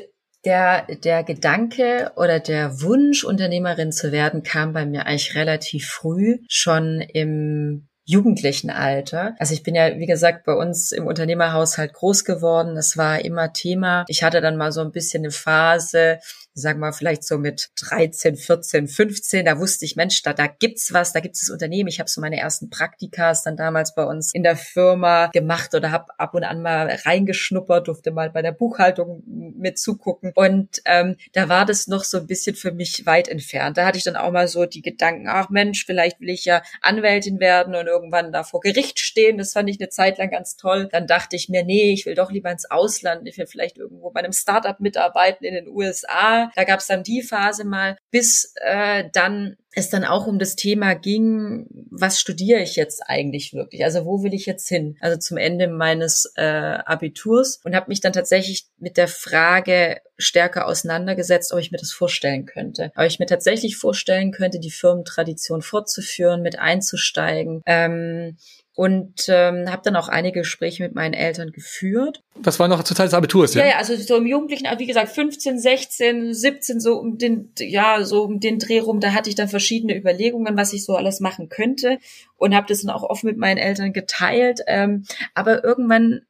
der, 0.45 0.87
der 0.95 1.23
Gedanke 1.23 2.13
oder 2.15 2.39
der 2.39 2.81
Wunsch, 2.81 3.23
Unternehmerin 3.23 3.91
zu 3.91 4.11
werden, 4.11 4.41
kam 4.41 4.73
bei 4.73 4.85
mir 4.85 5.05
eigentlich 5.05 5.35
relativ 5.35 5.87
früh, 5.87 6.39
schon 6.47 7.01
im 7.01 7.87
jugendlichen 8.05 8.71
Alter. 8.71 9.35
Also 9.37 9.53
ich 9.53 9.61
bin 9.61 9.75
ja, 9.75 9.99
wie 9.99 10.07
gesagt, 10.07 10.43
bei 10.43 10.53
uns 10.53 10.91
im 10.91 11.05
Unternehmerhaushalt 11.05 11.93
groß 11.93 12.25
geworden. 12.25 12.73
Das 12.73 12.97
war 12.97 13.23
immer 13.23 13.53
Thema. 13.53 14.03
Ich 14.07 14.23
hatte 14.23 14.41
dann 14.41 14.57
mal 14.57 14.71
so 14.71 14.81
ein 14.81 14.91
bisschen 14.91 15.23
eine 15.23 15.31
Phase, 15.31 16.19
sagen 16.59 16.79
wir 16.79 16.93
vielleicht 16.93 17.23
so 17.23 17.37
mit 17.37 17.69
13, 17.79 18.35
14, 18.35 18.87
15, 18.87 19.45
da 19.45 19.59
wusste 19.59 19.85
ich, 19.85 19.95
Mensch, 19.95 20.21
da, 20.21 20.33
da 20.33 20.47
gibt's 20.47 20.93
was, 20.93 21.13
da 21.13 21.19
gibt's 21.19 21.41
das 21.41 21.49
Unternehmen. 21.49 21.89
Ich 21.89 21.99
habe 21.99 22.09
so 22.09 22.21
meine 22.21 22.39
ersten 22.39 22.69
Praktikas 22.69 23.43
dann 23.43 23.57
damals 23.57 23.95
bei 23.95 24.03
uns 24.03 24.33
in 24.33 24.43
der 24.43 24.55
Firma 24.55 25.27
gemacht 25.27 25.73
oder 25.75 25.91
habe 25.91 26.07
ab 26.17 26.33
und 26.33 26.43
an 26.43 26.61
mal 26.61 26.87
reingeschnuppert, 27.05 27.87
durfte 27.87 28.11
mal 28.11 28.29
bei 28.29 28.41
der 28.41 28.51
Buchhaltung 28.51 29.23
mit 29.25 29.79
zugucken. 29.79 30.31
Und 30.35 30.81
ähm, 30.85 31.15
da 31.33 31.49
war 31.49 31.65
das 31.65 31.87
noch 31.87 32.03
so 32.03 32.17
ein 32.17 32.27
bisschen 32.27 32.55
für 32.55 32.71
mich 32.71 33.05
weit 33.05 33.27
entfernt. 33.27 33.77
Da 33.77 33.85
hatte 33.85 33.97
ich 33.97 34.03
dann 34.03 34.15
auch 34.15 34.31
mal 34.31 34.47
so 34.47 34.65
die 34.65 34.81
Gedanken, 34.81 35.27
ach 35.27 35.49
Mensch, 35.49 35.85
vielleicht 35.85 36.19
will 36.19 36.29
ich 36.29 36.45
ja 36.45 36.61
Anwältin 36.81 37.39
werden 37.39 37.75
und 37.75 37.87
irgendwann 37.87 38.31
da 38.31 38.43
vor 38.43 38.59
Gericht 38.59 38.99
stehen. 38.99 39.37
Das 39.37 39.53
fand 39.53 39.69
ich 39.69 39.79
eine 39.79 39.89
Zeit 39.89 40.17
lang 40.17 40.31
ganz 40.31 40.55
toll. 40.55 40.89
Dann 40.91 41.07
dachte 41.07 41.35
ich 41.35 41.49
mir, 41.49 41.63
nee, 41.63 41.91
ich 41.91 42.05
will 42.05 42.15
doch 42.15 42.31
lieber 42.31 42.51
ins 42.51 42.69
Ausland. 42.69 43.27
Ich 43.27 43.37
will 43.37 43.47
vielleicht 43.47 43.77
irgendwo 43.77 44.11
bei 44.11 44.19
einem 44.19 44.33
Startup 44.33 44.79
mitarbeiten 44.79 45.45
in 45.45 45.53
den 45.53 45.67
USA. 45.67 46.48
Da 46.55 46.63
gab 46.63 46.79
es 46.79 46.87
dann 46.87 47.03
die 47.03 47.21
Phase 47.21 47.65
mal, 47.65 47.97
bis 48.11 48.53
äh, 48.61 49.05
dann 49.13 49.55
es 49.71 49.89
dann 49.89 50.03
auch 50.03 50.25
um 50.25 50.39
das 50.39 50.55
Thema 50.55 50.95
ging, 50.95 51.67
was 51.91 52.19
studiere 52.19 52.61
ich 52.61 52.75
jetzt 52.75 53.01
eigentlich 53.05 53.53
wirklich? 53.53 53.83
Also 53.83 54.05
wo 54.05 54.23
will 54.23 54.33
ich 54.33 54.45
jetzt 54.45 54.67
hin? 54.67 54.97
Also 54.99 55.17
zum 55.17 55.37
Ende 55.37 55.67
meines 55.67 56.31
äh, 56.35 56.43
Abiturs 56.43 57.59
und 57.63 57.75
habe 57.75 57.89
mich 57.89 58.01
dann 58.01 58.13
tatsächlich 58.13 58.65
mit 58.79 58.97
der 58.97 59.07
Frage 59.07 60.01
stärker 60.17 60.67
auseinandergesetzt, 60.67 61.53
ob 61.53 61.59
ich 61.59 61.71
mir 61.71 61.77
das 61.77 61.91
vorstellen 61.91 62.45
könnte. 62.45 62.91
Ob 62.95 63.05
ich 63.05 63.19
mir 63.19 63.27
tatsächlich 63.27 63.77
vorstellen 63.77 64.31
könnte, 64.31 64.59
die 64.59 64.71
Firmentradition 64.71 65.61
fortzuführen, 65.61 66.41
mit 66.41 66.57
einzusteigen. 66.57 67.61
Ähm, 67.65 68.37
und 68.79 69.25
ähm, 69.27 69.69
habe 69.69 69.81
dann 69.83 69.97
auch 69.97 70.07
einige 70.07 70.39
Gespräche 70.39 70.83
mit 70.83 70.95
meinen 70.95 71.13
Eltern 71.13 71.51
geführt. 71.51 72.23
Das 72.41 72.59
war 72.59 72.69
noch 72.69 72.81
zur 72.83 72.95
Zeit 72.95 73.07
des 73.07 73.13
Abiturs, 73.13 73.53
ja? 73.53 73.63
Ja, 73.63 73.71
ja, 73.71 73.77
also 73.77 73.93
so 73.97 74.15
im 74.15 74.25
Jugendlichen, 74.25 74.67
wie 74.77 74.85
gesagt, 74.85 75.09
15, 75.09 75.59
16, 75.59 76.33
17, 76.33 76.79
so 76.79 76.97
um 76.97 77.17
den, 77.17 77.51
ja, 77.59 78.05
so 78.05 78.23
um 78.23 78.39
den 78.39 78.57
Dreh 78.57 78.79
rum, 78.79 79.01
da 79.01 79.11
hatte 79.11 79.29
ich 79.29 79.35
dann 79.35 79.49
verschiedene 79.49 79.97
Überlegungen, 79.97 80.55
was 80.55 80.71
ich 80.71 80.85
so 80.85 80.95
alles 80.95 81.19
machen 81.19 81.49
könnte 81.49 81.99
und 82.37 82.55
habe 82.55 82.67
das 82.69 82.81
dann 82.81 82.95
auch 82.95 83.03
offen 83.03 83.25
mit 83.25 83.35
meinen 83.35 83.57
Eltern 83.57 83.91
geteilt. 83.91 84.61
Ähm, 84.65 85.03
aber 85.33 85.61
irgendwann 85.61 86.21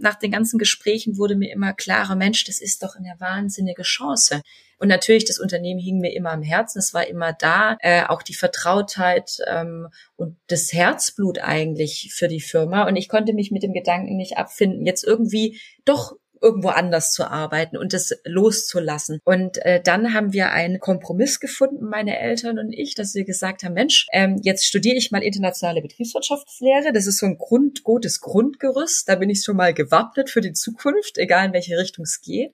nach 0.00 0.16
den 0.16 0.32
ganzen 0.32 0.58
Gesprächen 0.58 1.18
wurde 1.18 1.36
mir 1.36 1.52
immer 1.52 1.72
klarer, 1.72 2.16
Mensch, 2.16 2.42
das 2.42 2.60
ist 2.60 2.82
doch 2.82 2.96
eine 2.96 3.14
wahnsinnige 3.20 3.82
Chance. 3.82 4.42
Und 4.82 4.88
natürlich, 4.88 5.24
das 5.24 5.38
Unternehmen 5.38 5.78
hing 5.78 6.00
mir 6.00 6.12
immer 6.12 6.32
am 6.32 6.42
Herzen, 6.42 6.80
es 6.80 6.92
war 6.92 7.06
immer 7.06 7.32
da, 7.32 7.76
äh, 7.82 8.02
auch 8.02 8.20
die 8.20 8.34
Vertrautheit 8.34 9.38
ähm, 9.46 9.86
und 10.16 10.38
das 10.48 10.72
Herzblut 10.72 11.38
eigentlich 11.38 12.12
für 12.12 12.26
die 12.26 12.40
Firma. 12.40 12.88
Und 12.88 12.96
ich 12.96 13.08
konnte 13.08 13.32
mich 13.32 13.52
mit 13.52 13.62
dem 13.62 13.74
Gedanken 13.74 14.16
nicht 14.16 14.38
abfinden, 14.38 14.84
jetzt 14.84 15.04
irgendwie 15.04 15.60
doch 15.84 16.16
irgendwo 16.40 16.70
anders 16.70 17.12
zu 17.12 17.30
arbeiten 17.30 17.76
und 17.76 17.92
das 17.92 18.12
loszulassen. 18.24 19.20
Und 19.22 19.64
äh, 19.64 19.80
dann 19.80 20.14
haben 20.14 20.32
wir 20.32 20.50
einen 20.50 20.80
Kompromiss 20.80 21.38
gefunden, 21.38 21.84
meine 21.84 22.18
Eltern 22.18 22.58
und 22.58 22.72
ich, 22.72 22.96
dass 22.96 23.14
wir 23.14 23.22
gesagt 23.22 23.62
haben, 23.62 23.74
Mensch, 23.74 24.08
ähm, 24.12 24.40
jetzt 24.42 24.66
studiere 24.66 24.96
ich 24.96 25.12
mal 25.12 25.22
internationale 25.22 25.80
Betriebswirtschaftslehre. 25.80 26.92
Das 26.92 27.06
ist 27.06 27.18
so 27.18 27.26
ein 27.26 27.38
Grund, 27.38 27.84
gutes 27.84 28.20
Grundgerüst. 28.20 29.08
Da 29.08 29.14
bin 29.14 29.30
ich 29.30 29.44
schon 29.44 29.56
mal 29.56 29.74
gewappnet 29.74 30.28
für 30.28 30.40
die 30.40 30.54
Zukunft, 30.54 31.18
egal 31.18 31.46
in 31.46 31.52
welche 31.52 31.78
Richtung 31.78 32.02
es 32.02 32.20
geht. 32.20 32.52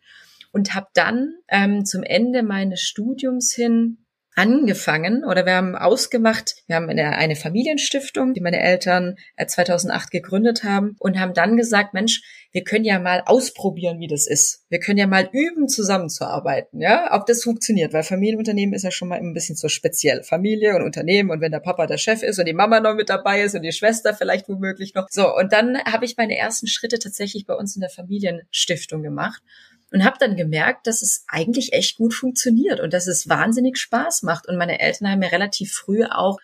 Und 0.50 0.74
habe 0.74 0.86
dann 0.94 1.34
ähm, 1.48 1.84
zum 1.84 2.02
Ende 2.02 2.42
meines 2.42 2.80
Studiums 2.80 3.52
hin 3.52 3.98
angefangen 4.38 5.24
oder 5.24 5.44
wir 5.46 5.54
haben 5.54 5.74
ausgemacht, 5.74 6.54
wir 6.68 6.76
haben 6.76 6.88
eine, 6.88 7.16
eine 7.16 7.34
Familienstiftung, 7.34 8.34
die 8.34 8.40
meine 8.40 8.60
Eltern 8.60 9.16
2008 9.44 10.14
äh, 10.14 10.20
gegründet 10.20 10.62
haben 10.62 10.94
und 11.00 11.18
haben 11.18 11.34
dann 11.34 11.56
gesagt, 11.56 11.92
Mensch, 11.92 12.22
wir 12.52 12.62
können 12.62 12.84
ja 12.84 13.00
mal 13.00 13.24
ausprobieren, 13.26 13.98
wie 13.98 14.06
das 14.06 14.28
ist. 14.28 14.64
Wir 14.68 14.78
können 14.78 14.96
ja 14.96 15.08
mal 15.08 15.28
üben, 15.32 15.66
zusammenzuarbeiten, 15.66 16.80
ja, 16.80 17.12
ob 17.18 17.26
das 17.26 17.42
funktioniert, 17.42 17.92
weil 17.92 18.04
Familienunternehmen 18.04 18.74
ist 18.74 18.84
ja 18.84 18.92
schon 18.92 19.08
mal 19.08 19.18
ein 19.18 19.34
bisschen 19.34 19.56
so 19.56 19.68
speziell. 19.68 20.22
Familie 20.22 20.76
und 20.76 20.82
Unternehmen 20.82 21.30
und 21.30 21.40
wenn 21.40 21.50
der 21.50 21.58
Papa 21.58 21.88
der 21.88 21.98
Chef 21.98 22.22
ist 22.22 22.38
und 22.38 22.46
die 22.46 22.54
Mama 22.54 22.78
noch 22.78 22.94
mit 22.94 23.10
dabei 23.10 23.42
ist 23.42 23.56
und 23.56 23.62
die 23.62 23.72
Schwester 23.72 24.14
vielleicht 24.14 24.48
womöglich 24.48 24.94
noch. 24.94 25.08
So, 25.10 25.34
und 25.36 25.52
dann 25.52 25.78
habe 25.78 26.04
ich 26.04 26.16
meine 26.16 26.38
ersten 26.38 26.68
Schritte 26.68 27.00
tatsächlich 27.00 27.44
bei 27.44 27.54
uns 27.54 27.74
in 27.74 27.80
der 27.80 27.90
Familienstiftung 27.90 29.02
gemacht 29.02 29.42
und 29.92 30.04
habe 30.04 30.16
dann 30.18 30.36
gemerkt, 30.36 30.86
dass 30.86 31.02
es 31.02 31.24
eigentlich 31.28 31.72
echt 31.72 31.96
gut 31.96 32.14
funktioniert 32.14 32.80
und 32.80 32.92
dass 32.92 33.06
es 33.06 33.28
wahnsinnig 33.28 33.78
Spaß 33.78 34.22
macht. 34.22 34.48
Und 34.48 34.56
meine 34.56 34.80
Eltern 34.80 35.10
haben 35.10 35.20
mir 35.20 35.32
relativ 35.32 35.72
früh 35.72 36.04
auch 36.04 36.38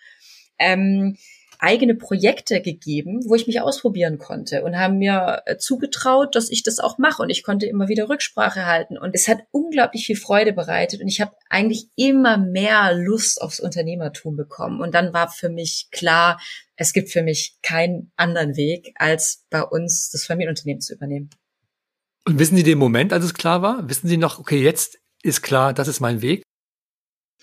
ähm, 0.59 1.17
eigene 1.59 1.95
Projekte 1.95 2.61
gegeben, 2.61 3.23
wo 3.27 3.35
ich 3.35 3.47
mich 3.47 3.61
ausprobieren 3.61 4.19
konnte 4.19 4.65
und 4.65 4.77
haben 4.77 4.99
mir 4.99 5.43
äh, 5.47 5.57
zugetraut, 5.57 6.35
dass 6.35 6.51
ich 6.51 6.63
das 6.63 6.79
auch 6.79 6.99
mache 6.99 7.23
und 7.23 7.31
ich 7.31 7.43
konnte 7.43 7.67
immer 7.67 7.89
wieder 7.89 8.09
Rücksprache 8.09 8.67
halten 8.67 8.99
und 8.99 9.15
es 9.15 9.29
hat 9.29 9.39
unglaublich 9.51 10.07
viel 10.07 10.17
Freude 10.17 10.53
bereitet 10.53 11.01
und 11.01 11.09
ich 11.09 11.21
habe 11.21 11.33
eigentlich 11.49 11.87
immer 11.97 12.37
mehr 12.37 12.93
Lust 12.95 13.41
aufs 13.41 13.61
Unternehmertum 13.61 14.37
bekommen 14.37 14.81
und 14.81 14.95
dann 14.95 15.15
war 15.15 15.31
für 15.31 15.49
mich 15.49 15.89
klar, 15.91 16.39
es 16.77 16.93
gibt 16.93 17.11
für 17.11 17.23
mich 17.23 17.57
keinen 17.63 18.13
anderen 18.17 18.57
Weg, 18.57 18.93
als 18.97 19.45
bei 19.49 19.63
uns 19.63 20.11
das 20.11 20.25
Familienunternehmen 20.27 20.81
zu 20.81 20.95
übernehmen. 20.95 21.31
Und 22.27 22.39
wissen 22.39 22.57
Sie 22.57 22.63
den 22.63 22.79
Moment, 22.79 23.13
als 23.13 23.25
es 23.25 23.35
klar 23.35 23.61
war? 23.61 23.89
Wissen 23.89 24.09
Sie 24.09 24.17
noch, 24.17 24.39
okay, 24.39 24.63
jetzt 24.63 24.99
ist 25.23 25.43
klar, 25.43 25.75
das 25.75 25.89
ist 25.89 26.01
mein 26.01 26.23
Weg? 26.23 26.43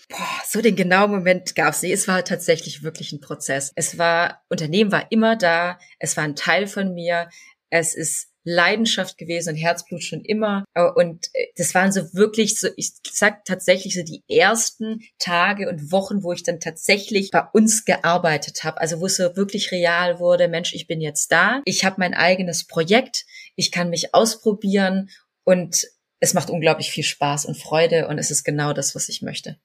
Boah, 0.08 0.40
so 0.44 0.60
den 0.60 0.74
genauen 0.74 1.10
Moment 1.10 1.54
gab 1.54 1.72
es 1.74 1.82
nicht. 1.82 1.92
Es 1.92 2.08
war 2.08 2.24
tatsächlich 2.24 2.82
wirklich 2.82 3.12
ein 3.12 3.20
Prozess. 3.20 3.72
Es 3.76 3.96
war, 3.98 4.42
Unternehmen 4.48 4.90
war 4.90 5.10
immer 5.12 5.36
da. 5.36 5.78
Es 5.98 6.16
war 6.16 6.24
ein 6.24 6.34
Teil 6.34 6.66
von 6.66 6.94
mir. 6.94 7.28
Es 7.70 7.94
ist 7.94 8.31
Leidenschaft 8.44 9.18
gewesen 9.18 9.50
und 9.50 9.56
Herzblut 9.56 10.02
schon 10.02 10.24
immer. 10.24 10.64
Und 10.94 11.28
äh, 11.32 11.46
das 11.56 11.74
waren 11.74 11.92
so 11.92 12.12
wirklich 12.14 12.58
so, 12.58 12.68
ich 12.76 12.92
sag 13.10 13.44
tatsächlich 13.44 13.94
so 13.94 14.02
die 14.02 14.22
ersten 14.28 15.00
Tage 15.18 15.68
und 15.68 15.92
Wochen, 15.92 16.22
wo 16.22 16.32
ich 16.32 16.42
dann 16.42 16.60
tatsächlich 16.60 17.30
bei 17.30 17.44
uns 17.52 17.84
gearbeitet 17.84 18.64
habe. 18.64 18.80
Also 18.80 19.00
wo 19.00 19.06
es 19.06 19.16
so 19.16 19.36
wirklich 19.36 19.70
real 19.72 20.18
wurde, 20.18 20.48
Mensch, 20.48 20.74
ich 20.74 20.86
bin 20.86 21.00
jetzt 21.00 21.30
da, 21.32 21.62
ich 21.64 21.84
habe 21.84 21.96
mein 21.98 22.14
eigenes 22.14 22.66
Projekt, 22.66 23.24
ich 23.56 23.70
kann 23.70 23.90
mich 23.90 24.14
ausprobieren 24.14 25.10
und 25.44 25.86
es 26.20 26.34
macht 26.34 26.50
unglaublich 26.50 26.90
viel 26.90 27.04
Spaß 27.04 27.46
und 27.46 27.56
Freude 27.56 28.06
und 28.08 28.18
es 28.18 28.30
ist 28.30 28.44
genau 28.44 28.72
das, 28.72 28.94
was 28.94 29.08
ich 29.08 29.22
möchte. 29.22 29.58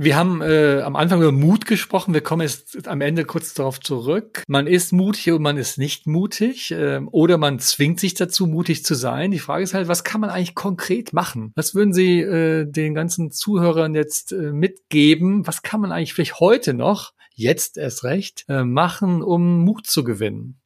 Wir 0.00 0.14
haben 0.14 0.42
äh, 0.42 0.80
am 0.82 0.94
Anfang 0.94 1.20
über 1.20 1.32
Mut 1.32 1.66
gesprochen. 1.66 2.14
Wir 2.14 2.20
kommen 2.20 2.42
jetzt 2.42 2.86
am 2.86 3.00
Ende 3.00 3.24
kurz 3.24 3.52
darauf 3.52 3.80
zurück. 3.80 4.44
Man 4.46 4.68
ist 4.68 4.92
mutig 4.92 5.32
und 5.32 5.42
man 5.42 5.56
ist 5.56 5.76
nicht 5.76 6.06
mutig 6.06 6.70
äh, 6.70 7.00
oder 7.10 7.36
man 7.36 7.58
zwingt 7.58 7.98
sich 7.98 8.14
dazu, 8.14 8.46
mutig 8.46 8.84
zu 8.84 8.94
sein. 8.94 9.32
Die 9.32 9.40
Frage 9.40 9.64
ist 9.64 9.74
halt, 9.74 9.88
was 9.88 10.04
kann 10.04 10.20
man 10.20 10.30
eigentlich 10.30 10.54
konkret 10.54 11.12
machen? 11.12 11.50
Was 11.56 11.74
würden 11.74 11.92
Sie 11.92 12.20
äh, 12.20 12.64
den 12.64 12.94
ganzen 12.94 13.32
Zuhörern 13.32 13.96
jetzt 13.96 14.30
äh, 14.30 14.52
mitgeben? 14.52 15.44
Was 15.48 15.62
kann 15.62 15.80
man 15.80 15.90
eigentlich 15.90 16.14
vielleicht 16.14 16.38
heute 16.38 16.74
noch, 16.74 17.12
jetzt 17.34 17.76
erst 17.76 18.04
recht, 18.04 18.44
äh, 18.48 18.62
machen, 18.62 19.20
um 19.20 19.64
Mut 19.64 19.88
zu 19.88 20.04
gewinnen? 20.04 20.60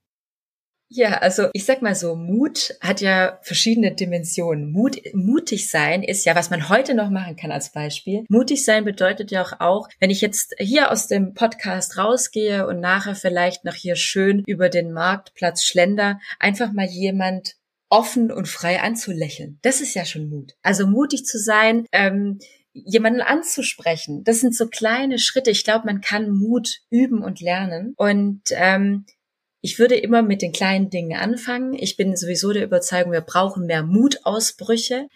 Ja, 0.94 1.18
also 1.18 1.48
ich 1.54 1.64
sag 1.64 1.80
mal 1.80 1.94
so, 1.94 2.16
Mut 2.16 2.76
hat 2.82 3.00
ja 3.00 3.38
verschiedene 3.40 3.94
Dimensionen. 3.94 4.70
Mut, 4.70 4.98
mutig 5.14 5.70
sein 5.70 6.02
ist 6.02 6.26
ja, 6.26 6.34
was 6.34 6.50
man 6.50 6.68
heute 6.68 6.94
noch 6.94 7.08
machen 7.08 7.36
kann 7.36 7.50
als 7.50 7.72
Beispiel. 7.72 8.24
Mutig 8.28 8.62
sein 8.64 8.84
bedeutet 8.84 9.30
ja 9.30 9.42
auch, 9.42 9.52
auch, 9.60 9.88
wenn 10.00 10.10
ich 10.10 10.20
jetzt 10.20 10.54
hier 10.58 10.90
aus 10.90 11.06
dem 11.06 11.32
Podcast 11.32 11.96
rausgehe 11.96 12.66
und 12.66 12.80
nachher 12.80 13.14
vielleicht 13.14 13.64
noch 13.64 13.74
hier 13.74 13.96
schön 13.96 14.42
über 14.46 14.68
den 14.68 14.92
Marktplatz 14.92 15.64
schlender, 15.64 16.20
einfach 16.38 16.72
mal 16.72 16.86
jemand 16.86 17.54
offen 17.88 18.30
und 18.30 18.46
frei 18.46 18.82
anzulächeln. 18.82 19.58
Das 19.62 19.80
ist 19.80 19.94
ja 19.94 20.04
schon 20.04 20.28
Mut. 20.28 20.52
Also 20.62 20.86
mutig 20.86 21.24
zu 21.24 21.38
sein, 21.38 21.86
ähm, 21.92 22.38
jemanden 22.74 23.22
anzusprechen. 23.22 24.24
Das 24.24 24.40
sind 24.40 24.54
so 24.54 24.68
kleine 24.68 25.18
Schritte. 25.18 25.50
Ich 25.50 25.64
glaube, 25.64 25.86
man 25.86 26.02
kann 26.02 26.30
Mut 26.30 26.80
üben 26.90 27.22
und 27.22 27.40
lernen. 27.40 27.94
Und 27.96 28.42
ähm, 28.50 29.06
ich 29.62 29.78
würde 29.78 29.94
immer 29.94 30.22
mit 30.22 30.42
den 30.42 30.52
kleinen 30.52 30.90
Dingen 30.90 31.16
anfangen. 31.16 31.72
Ich 31.72 31.96
bin 31.96 32.16
sowieso 32.16 32.52
der 32.52 32.64
Überzeugung, 32.64 33.12
wir 33.12 33.20
brauchen 33.20 33.66
mehr 33.66 33.84
Mutausbrüche. 33.84 35.08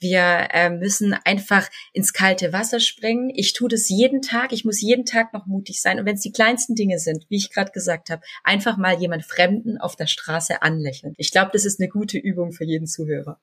Wir 0.00 0.48
äh, 0.52 0.68
müssen 0.68 1.14
einfach 1.24 1.70
ins 1.92 2.12
kalte 2.12 2.52
Wasser 2.52 2.80
springen. 2.80 3.30
Ich 3.32 3.52
tue 3.52 3.68
das 3.68 3.88
jeden 3.88 4.20
Tag. 4.20 4.52
Ich 4.52 4.64
muss 4.64 4.80
jeden 4.80 5.04
Tag 5.04 5.32
noch 5.32 5.46
mutig 5.46 5.80
sein. 5.80 6.00
Und 6.00 6.06
wenn 6.06 6.16
es 6.16 6.22
die 6.22 6.32
kleinsten 6.32 6.74
Dinge 6.74 6.98
sind, 6.98 7.24
wie 7.28 7.36
ich 7.36 7.52
gerade 7.52 7.70
gesagt 7.70 8.10
habe, 8.10 8.22
einfach 8.42 8.76
mal 8.76 8.98
jemand 8.98 9.24
Fremden 9.24 9.78
auf 9.78 9.94
der 9.94 10.08
Straße 10.08 10.60
anlächeln. 10.60 11.14
Ich 11.16 11.30
glaube, 11.30 11.50
das 11.52 11.64
ist 11.64 11.80
eine 11.80 11.88
gute 11.88 12.18
Übung 12.18 12.50
für 12.50 12.64
jeden 12.64 12.88
Zuhörer. 12.88 13.40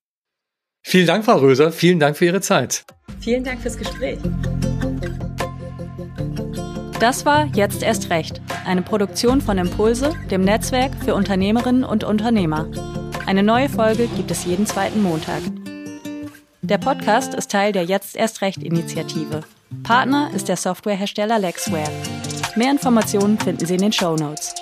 Vielen 0.81 1.07
Dank, 1.07 1.23
Frau 1.23 1.37
Röser. 1.37 1.71
Vielen 1.71 1.99
Dank 1.99 2.17
für 2.17 2.25
Ihre 2.25 2.41
Zeit. 2.41 2.83
Vielen 3.21 3.45
Dank 3.45 3.61
fürs 3.61 3.77
Gespräch. 3.77 4.19
Das 6.99 7.25
war 7.25 7.45
Jetzt 7.53 7.81
erst 7.81 8.09
recht, 8.09 8.41
eine 8.65 8.81
Produktion 8.81 9.39
von 9.39 9.57
Impulse, 9.57 10.13
dem 10.29 10.43
Netzwerk 10.43 10.91
für 11.03 11.15
Unternehmerinnen 11.15 11.85
und 11.85 12.03
Unternehmer. 12.03 12.67
Eine 13.25 13.41
neue 13.41 13.69
Folge 13.69 14.07
gibt 14.17 14.31
es 14.31 14.43
jeden 14.43 14.65
zweiten 14.65 15.01
Montag. 15.01 15.41
Der 16.61 16.77
Podcast 16.77 17.33
ist 17.35 17.51
Teil 17.51 17.71
der 17.71 17.85
Jetzt 17.85 18.17
erst 18.17 18.41
recht 18.41 18.61
Initiative. 18.61 19.41
Partner 19.83 20.29
ist 20.35 20.49
der 20.49 20.57
Softwarehersteller 20.57 21.39
Lexware. 21.39 21.89
Mehr 22.57 22.71
Informationen 22.71 23.39
finden 23.39 23.65
Sie 23.65 23.75
in 23.75 23.81
den 23.81 23.93
Show 23.93 24.17
Notes. 24.17 24.53